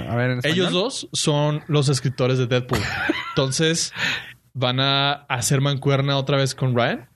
[0.08, 0.40] A ver, en.
[0.44, 2.78] Ellos dos son los escritores de Deadpool.
[3.30, 3.92] Entonces,
[4.54, 7.08] van a hacer mancuerna otra vez con Ryan.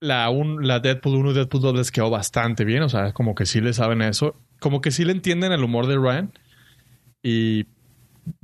[0.00, 2.82] La, un, la Deadpool 1 y Deadpool 2 les quedó bastante bien.
[2.82, 4.34] O sea, como que sí le saben eso.
[4.60, 6.32] Como que sí le entienden el humor de Ryan.
[7.22, 7.64] Y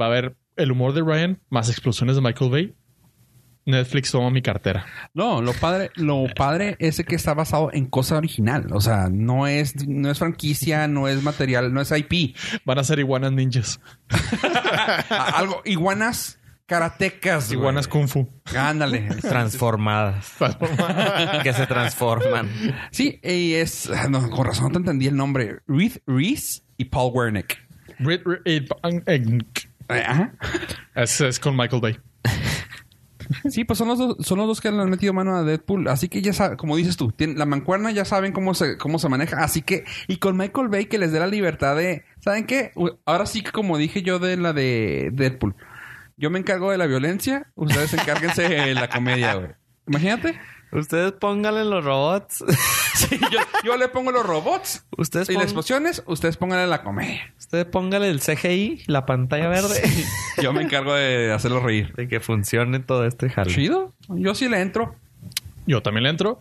[0.00, 2.74] va a haber el humor de Ryan más explosiones de Michael Bay.
[3.66, 4.86] Netflix toma mi cartera.
[5.12, 8.68] No, lo padre, lo padre es que está basado en cosa original.
[8.72, 12.36] O sea, no es, no es franquicia, no es material, no es IP.
[12.64, 13.80] Van a ser iguanas ninjas.
[15.10, 17.48] Algo, iguanas karatecas.
[17.48, 17.58] güey.
[17.60, 18.28] Iguanas kung fu.
[18.56, 19.08] Ándale.
[19.22, 20.32] Transformadas.
[21.42, 22.48] que se transforman.
[22.90, 23.90] Sí, y es.
[24.10, 25.60] No, con razón no te entendí el nombre.
[25.66, 27.58] Reed Reese y Paul Wernick.
[27.98, 30.32] Reed- Eh, Ajá.
[30.96, 31.98] Es, es con Michael Bay.
[33.50, 35.88] Sí, pues son los dos, son los dos que le han metido mano a Deadpool.
[35.88, 38.98] Así que ya saben, como dices tú, tienen- la mancuerna ya saben cómo se, cómo
[39.00, 39.42] se maneja.
[39.42, 42.72] Así que, y con Michael Bay que les dé la libertad de, ¿saben qué?
[43.04, 45.56] Ahora sí que como dije yo de la de Deadpool,
[46.16, 49.50] yo me encargo de la violencia, ustedes encárguense de la comedia, güey.
[49.86, 50.38] Imagínate.
[50.72, 52.44] Ustedes pónganle los robots.
[52.96, 57.30] Sí, yo, yo le pongo los robots Ustedes, y las explosiones, ustedes pónganle la comedia.
[57.38, 59.82] ustedes pónganle el CGI, la pantalla verde.
[60.42, 61.92] Yo me encargo de hacerlos reír.
[61.94, 63.52] de que funcione todo este jale.
[63.54, 63.92] Chido.
[64.08, 64.96] Yo sí le entro.
[65.66, 66.38] Yo también le entro.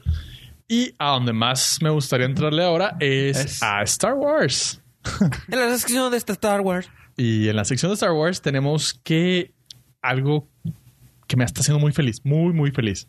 [0.69, 4.81] Y a donde más me gustaría entrarle ahora es, Es- a Star Wars.
[5.49, 6.89] En la sección de este Star Wars.
[7.17, 9.53] Y en la sección de Star Wars tenemos que
[10.07, 10.47] algo
[11.27, 13.07] que me está haciendo muy feliz, muy, muy feliz.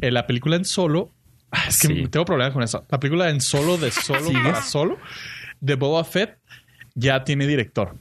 [0.00, 1.12] En la película en solo,
[1.50, 2.06] ah, es que Sí.
[2.08, 2.84] tengo problemas con eso.
[2.90, 4.98] La película en solo, de solo para solo,
[5.60, 6.38] de Boba Fett,
[6.94, 7.96] ya tiene director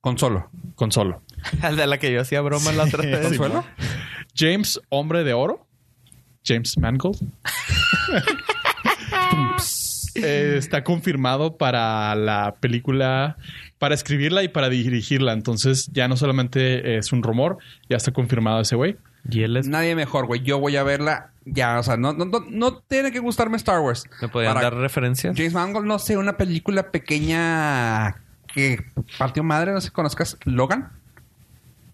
[0.00, 0.50] Con solo.
[0.74, 1.22] con solo.
[1.62, 3.26] Al de la que yo hacía broma la otra vez.
[3.28, 3.64] ¿Consuelo?
[4.36, 5.66] James, hombre de oro.
[6.44, 7.20] James Mangold.
[10.14, 13.36] Eh, está confirmado para la película,
[13.78, 15.32] para escribirla y para dirigirla.
[15.32, 17.58] Entonces ya no solamente es un rumor,
[17.88, 18.96] ya está confirmado ese güey.
[19.30, 19.68] Y él es...
[19.68, 20.42] Nadie mejor, güey.
[20.42, 21.78] Yo voy a verla ya.
[21.78, 24.04] O sea, no, no, no, no tiene que gustarme Star Wars.
[24.20, 25.36] ¿Me podían Para dar referencias?
[25.36, 28.16] James Mangold, no sé, una película pequeña
[28.52, 28.84] que
[29.18, 30.36] partió madre, no sé si conozcas.
[30.44, 30.90] Logan.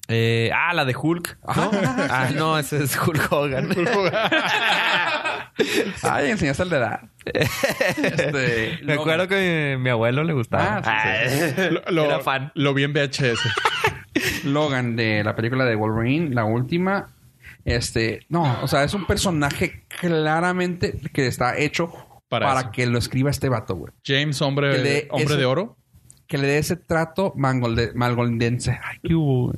[0.08, 1.38] Eh, ah, la de Hulk.
[1.44, 1.52] ¿no?
[1.52, 2.06] Ajá.
[2.10, 3.68] ah, no, ese es Hulk Hogan.
[6.02, 7.00] Ay, enseñaste el de edad.
[7.34, 10.82] Este, Me acuerdo que mi, mi abuelo le gustaba.
[10.84, 12.52] Ah, sí, Lo, lo- Era fan.
[12.54, 13.40] Lo vi en VHS.
[14.44, 17.08] Logan de la película de Wolverine, la última.
[17.64, 21.92] Este, no, o sea, es un personaje claramente que está hecho
[22.28, 23.92] Para para, que lo escriba este vato, güey.
[24.04, 25.76] James, hombre, le- hombre ese- de oro.
[26.26, 28.78] Que le dé ese trato mangolde- malgoldense.
[28.84, 29.56] Ay, qué hubo, güey.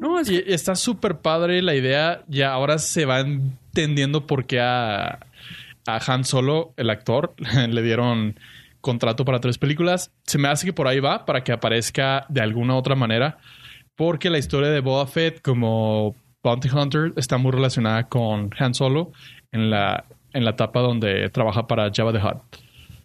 [0.00, 2.22] No, es Y y está súper padre la idea.
[2.28, 5.20] Ya ahora se va entendiendo por qué a,
[5.86, 7.34] a Han Solo, el actor,
[7.68, 8.38] le dieron
[8.80, 10.10] contrato para tres películas.
[10.24, 13.38] Se me hace que por ahí va para que aparezca de alguna otra manera.
[13.94, 19.12] Porque la historia de Boba Fett como Bounty Hunter está muy relacionada con Han Solo
[19.52, 22.62] en la, en la etapa donde trabaja para Jabba the Hutt.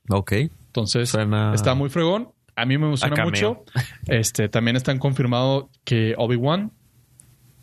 [0.09, 0.31] Ok.
[0.67, 2.29] Entonces, Suena- está muy fregón.
[2.55, 3.63] A mí me emociona mucho.
[4.07, 6.71] Este, también están confirmado que Obi-Wan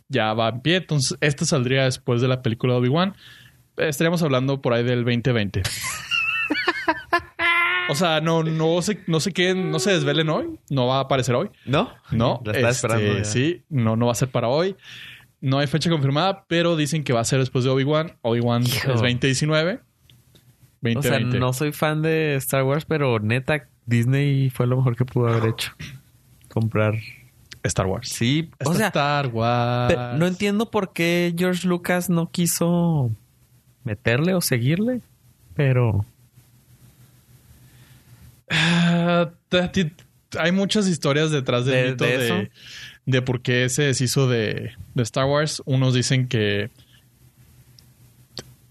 [0.08, 0.76] ya va en pie.
[0.76, 3.14] Entonces, este saldría después de la película de Obi-Wan.
[3.76, 5.62] Estaríamos hablando por ahí del 2020.
[7.90, 10.58] o sea, no, no sé, no sé qué, no se desvelen hoy.
[10.70, 11.50] No va a aparecer hoy.
[11.66, 11.90] ¿No?
[12.10, 13.18] No, La estaba este, esperando.
[13.18, 13.24] ya.
[13.24, 14.76] sí, no, no va a ser para hoy.
[15.40, 18.16] No hay fecha confirmada, pero dicen que va a ser después de Obi-Wan.
[18.22, 18.92] Obi-Wan es Hijo.
[18.92, 19.80] 2019.
[20.96, 21.38] O sea, 2020.
[21.38, 25.50] no soy fan de Star Wars, pero neta, Disney fue lo mejor que pudo haber
[25.50, 25.72] hecho.
[26.48, 26.94] Comprar.
[27.62, 28.10] Star Wars.
[28.10, 30.18] Sí, o Está sea, Star Wars.
[30.18, 33.10] no entiendo por qué George Lucas no quiso
[33.84, 35.00] meterle o seguirle,
[35.54, 36.04] pero
[38.50, 39.30] Ah,
[40.38, 42.50] hay muchas historias detrás del ¿De- mito de de,
[43.06, 45.62] de por qué se deshizo de, de Star Wars.
[45.64, 46.70] Unos dicen que.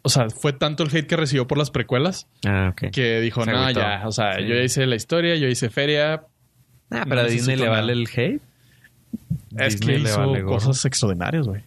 [0.03, 3.72] O sea, fue tanto el hate que recibió por las precuelas ah, que dijo, no,
[3.72, 4.03] ya.
[4.05, 4.43] O sea, Sí.
[4.47, 6.24] yo ya hice la historia, yo hice feria.
[6.91, 7.78] Ah, no pero a Disney le nada.
[7.80, 8.41] vale el hate.
[9.57, 11.64] Es Disney que le hizo vale cosas extraordinarias, güey.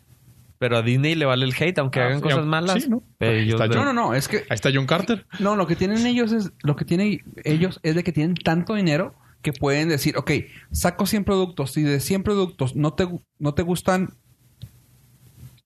[0.59, 2.89] Pero a Disney le vale el hate, aunque Ah, hagan sí, cosas sí, malas.
[2.89, 3.03] ¿no?
[3.19, 4.15] Pero Ahí ellos No, no, no.
[4.15, 5.27] Es que Ahí está John Carter.
[5.39, 8.75] No, lo que tienen ellos es, lo que tienen ellos es de que tienen tanto
[8.75, 10.31] dinero que pueden decir, ok,
[10.73, 13.07] saco 100 productos y de 100 productos no te,
[13.39, 14.11] no te gustan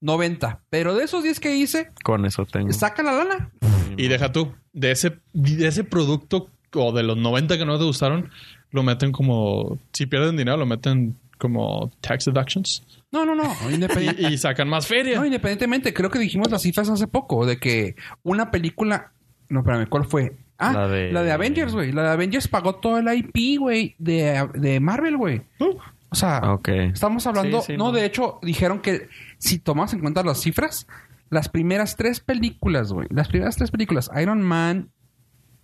[0.01, 2.73] 90, pero de esos 10 que hice, Con eso tengo.
[2.73, 3.51] saca la lana.
[3.97, 7.85] Y deja tú, de ese, de ese producto o de los 90 que no te
[7.85, 8.31] gustaron,
[8.71, 12.83] lo meten como, si pierden dinero, lo meten como tax deductions
[13.13, 13.45] No, no, no.
[13.71, 15.19] Independiente, y, y sacan más feria.
[15.19, 19.13] no, independientemente, creo que dijimos las cifras hace poco de que una película,
[19.49, 20.37] no, espérame, ¿cuál fue?
[20.59, 21.91] Ah, La la de- Avengers, güey.
[21.93, 25.43] La de Avengers pagó todo el IP, güey, de, de Marvel, güey.
[25.59, 25.75] Uh,
[26.11, 26.59] O sea.
[26.93, 27.93] Estamos hablando, Sí, sí, no, no.
[27.93, 29.09] de hecho, dijeron que
[29.39, 30.87] si tomas en cuenta las cifras,
[31.31, 34.91] las primeras tres películas, güey, las primeras tres películas, Iron Man,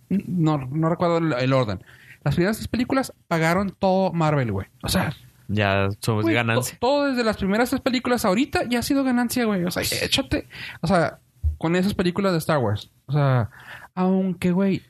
[0.09, 1.83] no, no recuerdo el, el orden,
[2.23, 4.67] las primeras tres películas pagaron todo Marvel, güey.
[4.81, 5.13] O sea,
[5.47, 6.73] Ya somos güey, ganancia.
[6.73, 9.63] to- todo desde las primeras tres películas ahorita ya ha sido ganancia, güey.
[9.63, 10.47] O sea, échate,
[10.81, 11.19] o sea,
[11.57, 12.91] con esas películas de Star Wars.
[13.07, 13.49] O sea,
[13.95, 14.81] aunque, güey,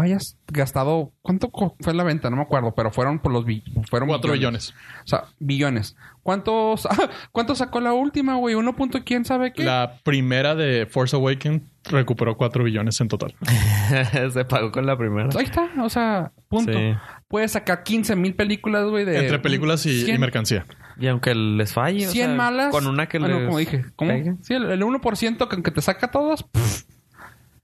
[0.00, 2.30] hayas gastado, ¿cuánto fue la venta?
[2.30, 4.74] No me acuerdo, pero fueron por los bi- fueron Cuatro billones.
[5.04, 5.96] o sea, billones.
[6.22, 6.88] ¿Cuántos,
[7.32, 8.54] ¿cuánto sacó la última, güey?
[8.54, 9.64] ¿Uno punto quién sabe qué?
[9.64, 13.34] La primera de Force Awakens recuperó 4 billones en total.
[14.32, 15.28] Se pagó con la primera.
[15.36, 16.72] Ahí está, o sea, punto.
[16.72, 16.94] Sí.
[17.28, 19.18] Puedes sacar 15 mil películas, güey, de...
[19.20, 20.66] Entre películas y, y 100, mercancía.
[20.98, 22.70] Y aunque les falle, o 100 sea, malas.
[22.72, 24.10] Con una que Ah, no, les como dije, ¿cómo?
[24.42, 26.42] Sí, el, el 1% que, que te saca todos.
[26.42, 26.82] pff,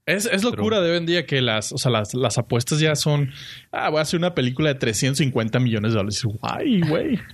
[0.05, 2.93] Es, es locura de hoy en día que las, o sea, las, las apuestas ya
[2.95, 3.31] son.
[3.71, 6.23] Ah, voy a hacer una película de 350 millones de dólares.
[6.23, 7.19] Guay, güey.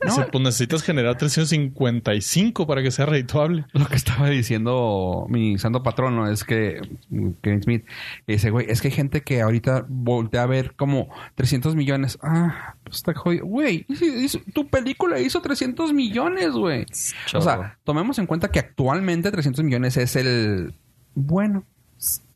[0.00, 0.14] No.
[0.14, 3.66] Dice, pues necesitas generar 355 para que sea redituable.
[3.72, 6.80] Lo que estaba diciendo mi santo patrono es que
[7.42, 7.84] Kevin Smith
[8.26, 12.16] dice, güey, es que hay gente que ahorita voltea a ver como 300 millones.
[12.22, 13.44] Ah, pues está jodido.
[13.46, 13.86] Güey,
[14.54, 16.86] tu película hizo 300 millones, güey.
[17.34, 20.74] O sea, tomemos en cuenta que actualmente 300 millones es el
[21.14, 21.66] bueno.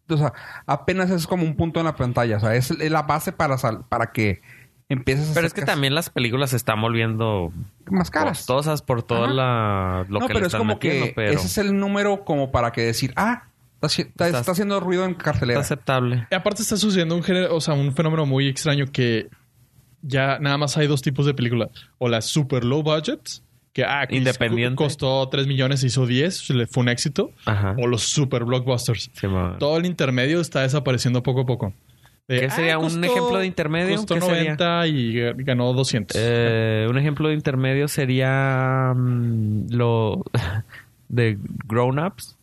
[0.09, 0.33] O sea,
[0.67, 2.37] apenas es como un punto en la pantalla.
[2.37, 4.43] O sea, es la base para, sal- para que
[4.89, 7.53] empieces a Pero hacer es que también las películas se están volviendo
[7.91, 8.39] más caras.
[8.39, 9.33] costosas por toda Ajá.
[9.33, 12.25] la lo no, que pero le es como metiendo, que pero ese es el número
[12.25, 13.45] como para que decir, ah,
[13.81, 15.61] está, está- está haciendo ruido en está cartelera.
[15.61, 16.27] aceptable.
[16.31, 19.29] Y aparte está sucediendo un género, o sea, un fenómeno muy extraño que
[20.03, 21.71] ya nada más hay dos tipos de películas.
[21.99, 23.21] O las super low budget,
[23.73, 24.77] que ah, Independiente.
[24.77, 27.31] costó 3 millones, hizo 10, le fue un éxito.
[27.47, 27.75] Ajá.
[27.79, 29.11] O los super blockbusters.
[29.14, 29.27] Sí,
[29.59, 31.73] Todo el intermedio está desapareciendo poco a poco.
[32.29, 33.97] De, ¿Qué sería un ejemplo de intermedio?
[33.97, 34.43] Costó ¿Qué sería?
[34.57, 36.16] 90 y ga- ganó 200.
[36.20, 40.23] Eh, un ejemplo de intermedio sería mm, lo
[41.09, 42.37] de grown ups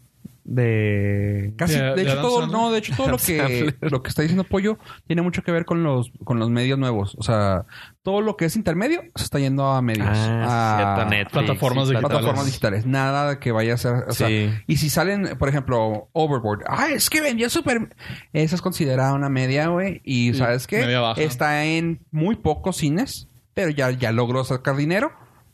[0.51, 2.59] de Casi, De- de, de hecho todo, Sandler.
[2.59, 4.77] no, de hecho todo lo que lo que está diciendo Pollo
[5.07, 7.65] tiene mucho que ver con los con los medios nuevos, o sea,
[8.01, 11.93] todo lo que es intermedio se está yendo a medios, Ah, a Netflix, plataformas sí,
[11.93, 12.09] digitales.
[12.17, 14.49] plataformas digitales, nada de que vaya a ser, o sea, Sí.
[14.67, 17.95] y si salen, por ejemplo, Overboard, ah, es que vendió súper,
[18.33, 23.27] esa es considerada una media, güey, y Sí, sabes qué, está en muy pocos cines,
[23.53, 25.11] pero ya ya logró sacar dinero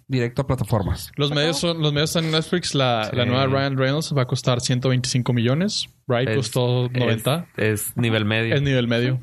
[0.07, 1.11] directo a plataformas.
[1.15, 2.75] Los medios son, los medios están en Netflix.
[2.75, 3.15] La, Sí.
[3.15, 5.87] la nueva Ryan Reynolds va a costar 125 millones.
[6.07, 7.47] Bright es- costó es- 90.
[7.57, 8.55] Es, nivel medio.
[8.55, 9.19] Es nivel medio.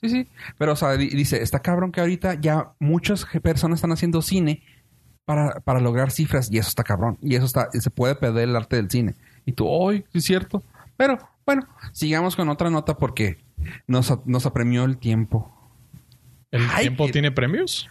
[0.00, 0.28] Sí, sí.
[0.58, 4.62] Pero, o sea, di- dice, está cabrón que ahorita ya muchas personas están haciendo cine
[5.24, 7.18] para, para lograr cifras y eso está cabrón.
[7.22, 9.14] Y eso está, se puede perder el arte del cine.
[9.44, 10.62] Y tú, ¡ay, sí es cierto!
[10.96, 13.38] Pero, bueno, sigamos con otra nota porque
[13.86, 15.52] nos, nos apremió el tiempo.
[16.50, 17.88] ¿El Ay, tiempo que- tiene premios?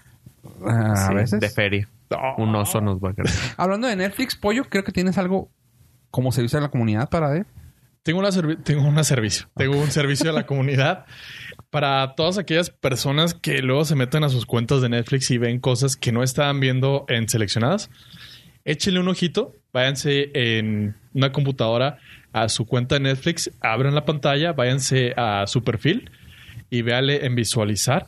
[0.66, 1.40] Ah, a Sí, veces.
[1.40, 1.90] De feria.
[2.38, 3.32] Un oso nos va a querer.
[3.58, 5.51] Hablando de Netflix, Pollo, creo que tienes algo
[6.12, 7.45] como servicio a la comunidad para ver.
[8.03, 9.47] Tengo, una servi- tengo un servicio.
[9.56, 11.06] Tengo un servicio a la comunidad
[11.72, 15.60] para todas aquellas personas que luego se meten a sus cuentas de Netflix y ven
[15.60, 17.89] cosas que no estaban viendo en seleccionadas.
[18.64, 21.97] Échenle un ojito, váyanse en una computadora
[22.32, 26.12] a su cuenta de Netflix, abran la pantalla, váyanse a su perfil
[26.70, 28.08] y véale en visualizar.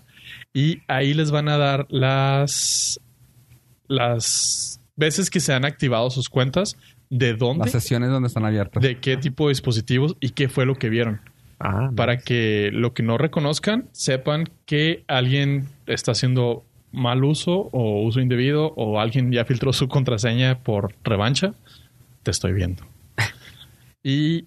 [0.53, 2.99] Y ahí les van a dar las,
[3.87, 6.77] las veces que se han activado sus cuentas,
[7.09, 8.83] de dónde, Las sesiones donde están abiertas.
[8.83, 11.21] de qué tipo de dispositivos y qué fue lo que vieron.
[11.59, 18.03] Ah, Para que lo que no reconozcan sepan que alguien está haciendo mal uso o
[18.03, 21.53] uso indebido o alguien ya filtró su contraseña por revancha.
[22.23, 22.83] Te estoy viendo.
[24.03, 24.45] y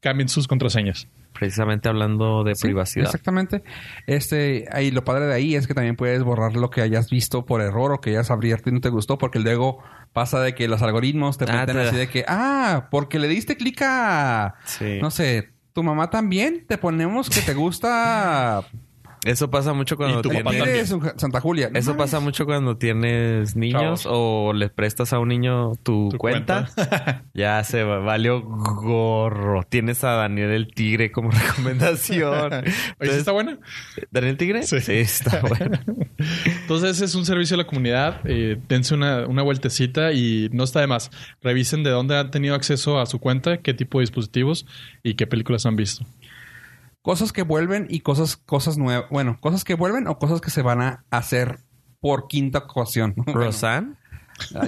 [0.00, 1.08] cambien sus contraseñas.
[1.38, 3.06] Precisamente hablando de Sí, privacidad.
[3.06, 3.62] Exactamente.
[4.06, 7.44] Este, ahí lo padre de ahí es que también puedes borrar lo que hayas visto
[7.46, 9.78] por error o que hayas abierto y no te gustó, porque luego
[10.12, 13.80] pasa de que los algoritmos te Ah, así de que, ah, porque le diste clic
[13.82, 14.98] a, Sí.
[15.00, 18.64] no sé, tu mamá también, te ponemos que te gusta
[19.24, 20.68] Eso pasa mucho cuando Y tu papá tienes...
[20.92, 21.70] Eres Santa Julia.
[21.70, 22.04] No Eso mames.
[22.04, 24.06] pasa mucho cuando tienes niños Chavos.
[24.08, 26.68] o le prestas a un niño tu, Tu cuenta.
[27.34, 29.62] ya se va- valió gorro.
[29.68, 32.52] Tienes a Daniel el Tigre como recomendación.
[32.52, 33.58] Oye, ¿sí Entonces, está buena?
[34.10, 34.62] ¿Daniel Tigre?
[34.62, 34.76] Sí.
[34.88, 35.78] está bueno.
[36.62, 38.20] Entonces es un servicio a la comunidad.
[38.24, 41.10] Eh, dense una, una vueltecita y no está de más.
[41.42, 44.66] Revisen de dónde han tenido acceso a su cuenta, qué tipo de dispositivos
[45.02, 46.04] y qué películas han visto.
[47.02, 49.08] Cosas que vuelven y cosas, cosas nuevas.
[49.10, 51.60] Bueno, cosas que vuelven o cosas que se van a hacer
[52.00, 53.14] por quinta ocasión.
[53.16, 53.94] Bueno, Rosanne.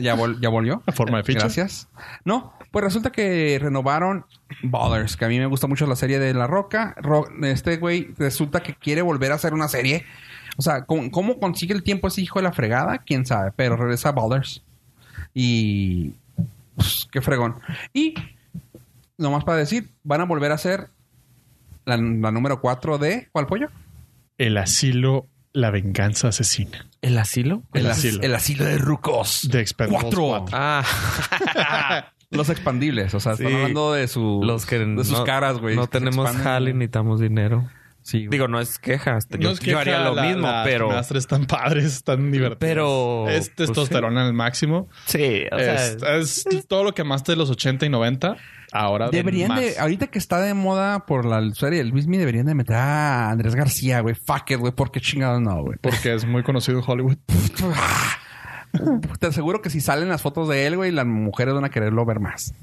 [0.00, 0.82] ¿Ya, vol- ya volvió?
[0.86, 1.40] A forma de ficha.
[1.40, 1.88] Gracias.
[2.24, 4.24] No, pues resulta que renovaron
[4.62, 6.94] Ballers, que a mí me gusta mucho la serie de La Roca.
[7.00, 10.04] Ro- este güey resulta que quiere volver a hacer una serie.
[10.56, 12.98] O sea, ¿cómo, cómo consigue el tiempo ese hijo de la fregada?
[12.98, 13.52] ¿Quién sabe?
[13.54, 14.62] Pero regresa a Ballers.
[15.34, 16.14] Y...
[16.74, 17.60] pues, qué fregón.
[17.92, 18.14] Y,
[19.18, 20.88] nomás para decir, van a volver a hacer
[21.84, 23.28] la, la número 4 de...
[23.32, 23.68] ¿Cuál pollo?
[24.38, 26.86] El asilo, la venganza asesina.
[27.02, 27.62] ¿El asilo?
[27.74, 28.22] El as- asilo.
[28.22, 29.48] El asilo de Rucos.
[29.50, 30.28] De Expendables Cuatro.
[30.50, 30.58] 4.
[30.58, 30.84] Ah,
[32.30, 33.54] Los expandibles, o sea, están Sí.
[33.54, 35.74] hablando de su los que de sus no, caras, güey.
[35.74, 37.68] No tenemos jale, necesitamos dinero.
[38.02, 38.28] Sí.
[38.30, 39.16] Digo, no es queja.
[39.18, 40.86] este, No yo, es yo haría lo la- mismo, las pero...
[40.86, 42.58] gimnastas están padres, están divertidas.
[42.60, 44.88] Pero, Es pues, testosterona al máximo.
[45.06, 48.36] Sí, o sea, es, es todo lo que amaste de los 80 y 90.
[48.72, 49.60] Ahora de Deberían más.
[49.60, 53.30] de, ahorita que está de moda por la serie del Luismi, deberían de meter a
[53.30, 54.14] Andrés García, güey.
[54.14, 54.72] Fuck it, güey.
[54.72, 55.78] ¿Por qué chingados no, güey?
[55.80, 57.16] Porque es muy conocido en Hollywood.
[59.18, 62.04] Te aseguro que si salen las fotos de él, güey, las mujeres van a quererlo
[62.04, 62.54] ver más.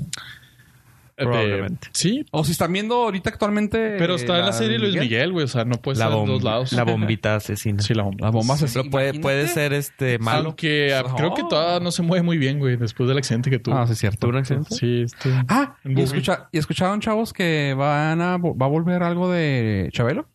[1.17, 1.87] Probablemente.
[1.87, 3.95] Eh, sí, O si están viendo ahorita actualmente...
[3.97, 5.31] pero está en la serie Luis Miguel.
[5.33, 5.45] Güey.
[5.45, 6.71] O sea, no puede la, en bom- dos lados.
[6.73, 7.81] la bombita asesina.
[7.81, 8.27] Sí, la bomba.
[8.27, 8.77] Las bombas así.
[8.77, 10.49] Pero puede, puede ser este malo.
[10.49, 11.15] Aunque ah, Oh.
[11.15, 13.75] creo que todavía no se mueve muy bien, güey, después del accidente que tuvo.
[13.75, 14.19] Ah, sí, es cierto.
[14.19, 14.75] ¿Tuvo un accidente?
[14.75, 15.31] Sí, este...
[15.47, 20.27] Ah, y, escucha, y escucharon, chavos, que van a, va a volver algo de Chabelo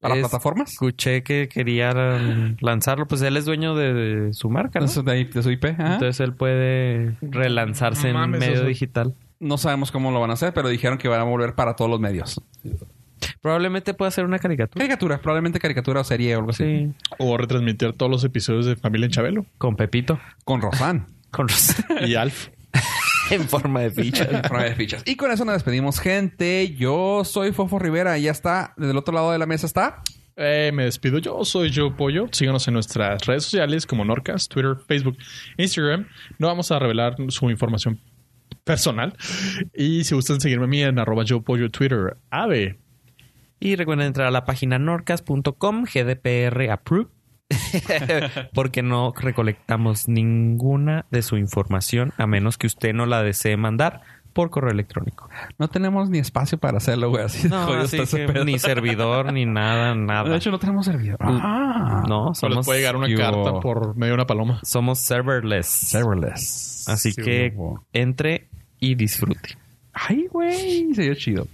[0.00, 0.72] para Es- plataformas.
[0.72, 3.06] Escuché que querían lanzarlo.
[3.06, 4.86] Pues él es dueño de, de su marca, ¿no?
[4.86, 5.64] De su, de- su IP.
[5.66, 9.14] Entonces él puede relanzarse No en mames, medio eso- digital.
[9.42, 11.90] No sabemos cómo lo van a hacer, pero dijeron que van a volver para todos
[11.90, 12.40] los medios.
[13.40, 14.80] Probablemente pueda ser una caricatura.
[14.82, 16.64] Caricatura, probablemente caricatura o serie o algo así.
[16.64, 16.92] Sí.
[17.18, 19.46] O retransmitir todos los episodios de Familia en Chabelo.
[19.58, 20.20] Con Pepito.
[20.44, 21.06] Con Rosan.
[21.30, 21.74] Con Ros-
[22.06, 22.48] Y Alf.
[23.30, 24.42] en forma de ficha.
[24.42, 25.02] Prueba de fichas.
[25.06, 26.74] Y con eso nos despedimos, gente.
[26.76, 28.18] Yo soy Fofo Rivera.
[28.18, 28.74] y Ya está.
[28.76, 30.02] Desde el otro lado de la mesa está.
[30.36, 32.26] Eh, me despido yo, soy Joe Pollo.
[32.32, 35.18] Síganos en nuestras redes sociales como Norcas, Twitter, Facebook,
[35.58, 36.06] Instagram.
[36.38, 38.00] No vamos a revelar su información
[38.64, 39.16] personal.
[39.74, 42.78] Y si gustan seguirme a mí en arroba Joe Pollo Twitter, ave.
[43.60, 47.10] Y recuerden entrar a la página norcas.com, GDPR approved.
[48.54, 54.00] Porque no recolectamos ninguna de su información a menos que usted no la desee mandar
[54.32, 55.28] por correo electrónico.
[55.58, 57.24] No tenemos ni espacio para hacerlo, güey.
[57.24, 60.28] Así de No, jodido así que ni servidor ni nada, nada.
[60.28, 61.18] De hecho, no tenemos servidor.
[61.20, 62.04] Ah.
[62.08, 64.60] no, O les puede llegar una Yo- carta por medio de una paloma.
[64.62, 65.66] somos serverless.
[65.66, 66.88] Serverless.
[66.88, 67.54] Así Sí, que
[67.92, 68.48] entre
[68.80, 69.56] y disfrute.
[69.92, 71.46] Ay, güey, se dio chido.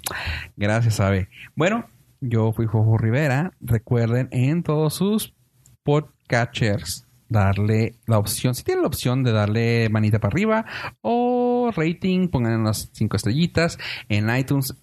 [0.57, 1.29] Gracias, Abe.
[1.57, 1.87] Bueno,
[2.20, 3.53] yo fui Jojo Rivera.
[3.61, 5.35] Recuerden en todos sus
[5.83, 10.64] podcatchers darle la opción, si tienen la opción de darle manita para arriba
[11.03, 11.38] o
[11.73, 13.79] rating, pongan unas cinco estrellitas.
[14.09, 14.75] En iTunes,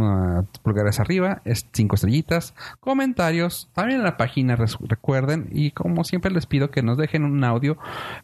[0.00, 2.54] ah, pulgares arriba, es cinco estrellitas.
[2.80, 5.48] Comentarios, también en la página, recuerden.
[5.52, 7.78] Y como siempre les pido que nos dejen un audio.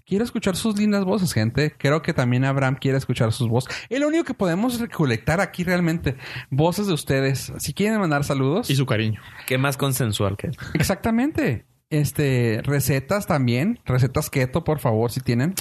[0.07, 1.75] Quiero escuchar sus lindas voces, gente.
[1.77, 3.75] Creo que también Abraham quiere escuchar sus voces.
[3.89, 6.17] Es lo único que podemos recolectar aquí realmente.
[6.51, 7.53] Voces de ustedes.
[7.59, 8.71] Si quieren mandar saludos.
[8.71, 9.21] Y su cariño.
[9.47, 11.65] ¿Qué más consensual que Exactamente.
[11.91, 13.81] Este, recetas también.
[13.85, 15.55] Recetas keto, por favor, si tienen.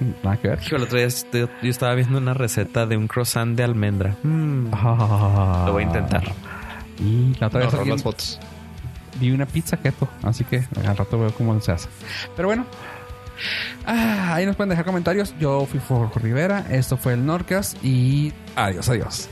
[0.22, 0.58] Nada que ver.
[0.64, 1.08] Hijo, el otro día
[1.62, 4.16] yo estaba viendo una receta de un croissant de almendra.
[4.22, 5.64] Mm, Ah.
[5.66, 6.24] Lo voy a intentar.
[6.98, 8.38] Y la otra vez las fotos.
[9.20, 11.88] vi una pizza keto, así que al rato veo cómo se hace.
[12.36, 12.64] Pero bueno,
[13.86, 15.34] ah, ahí nos pueden dejar comentarios.
[15.38, 19.28] Yo fui Jorge Rivera, esto fue el Norcas y adiós, adiós.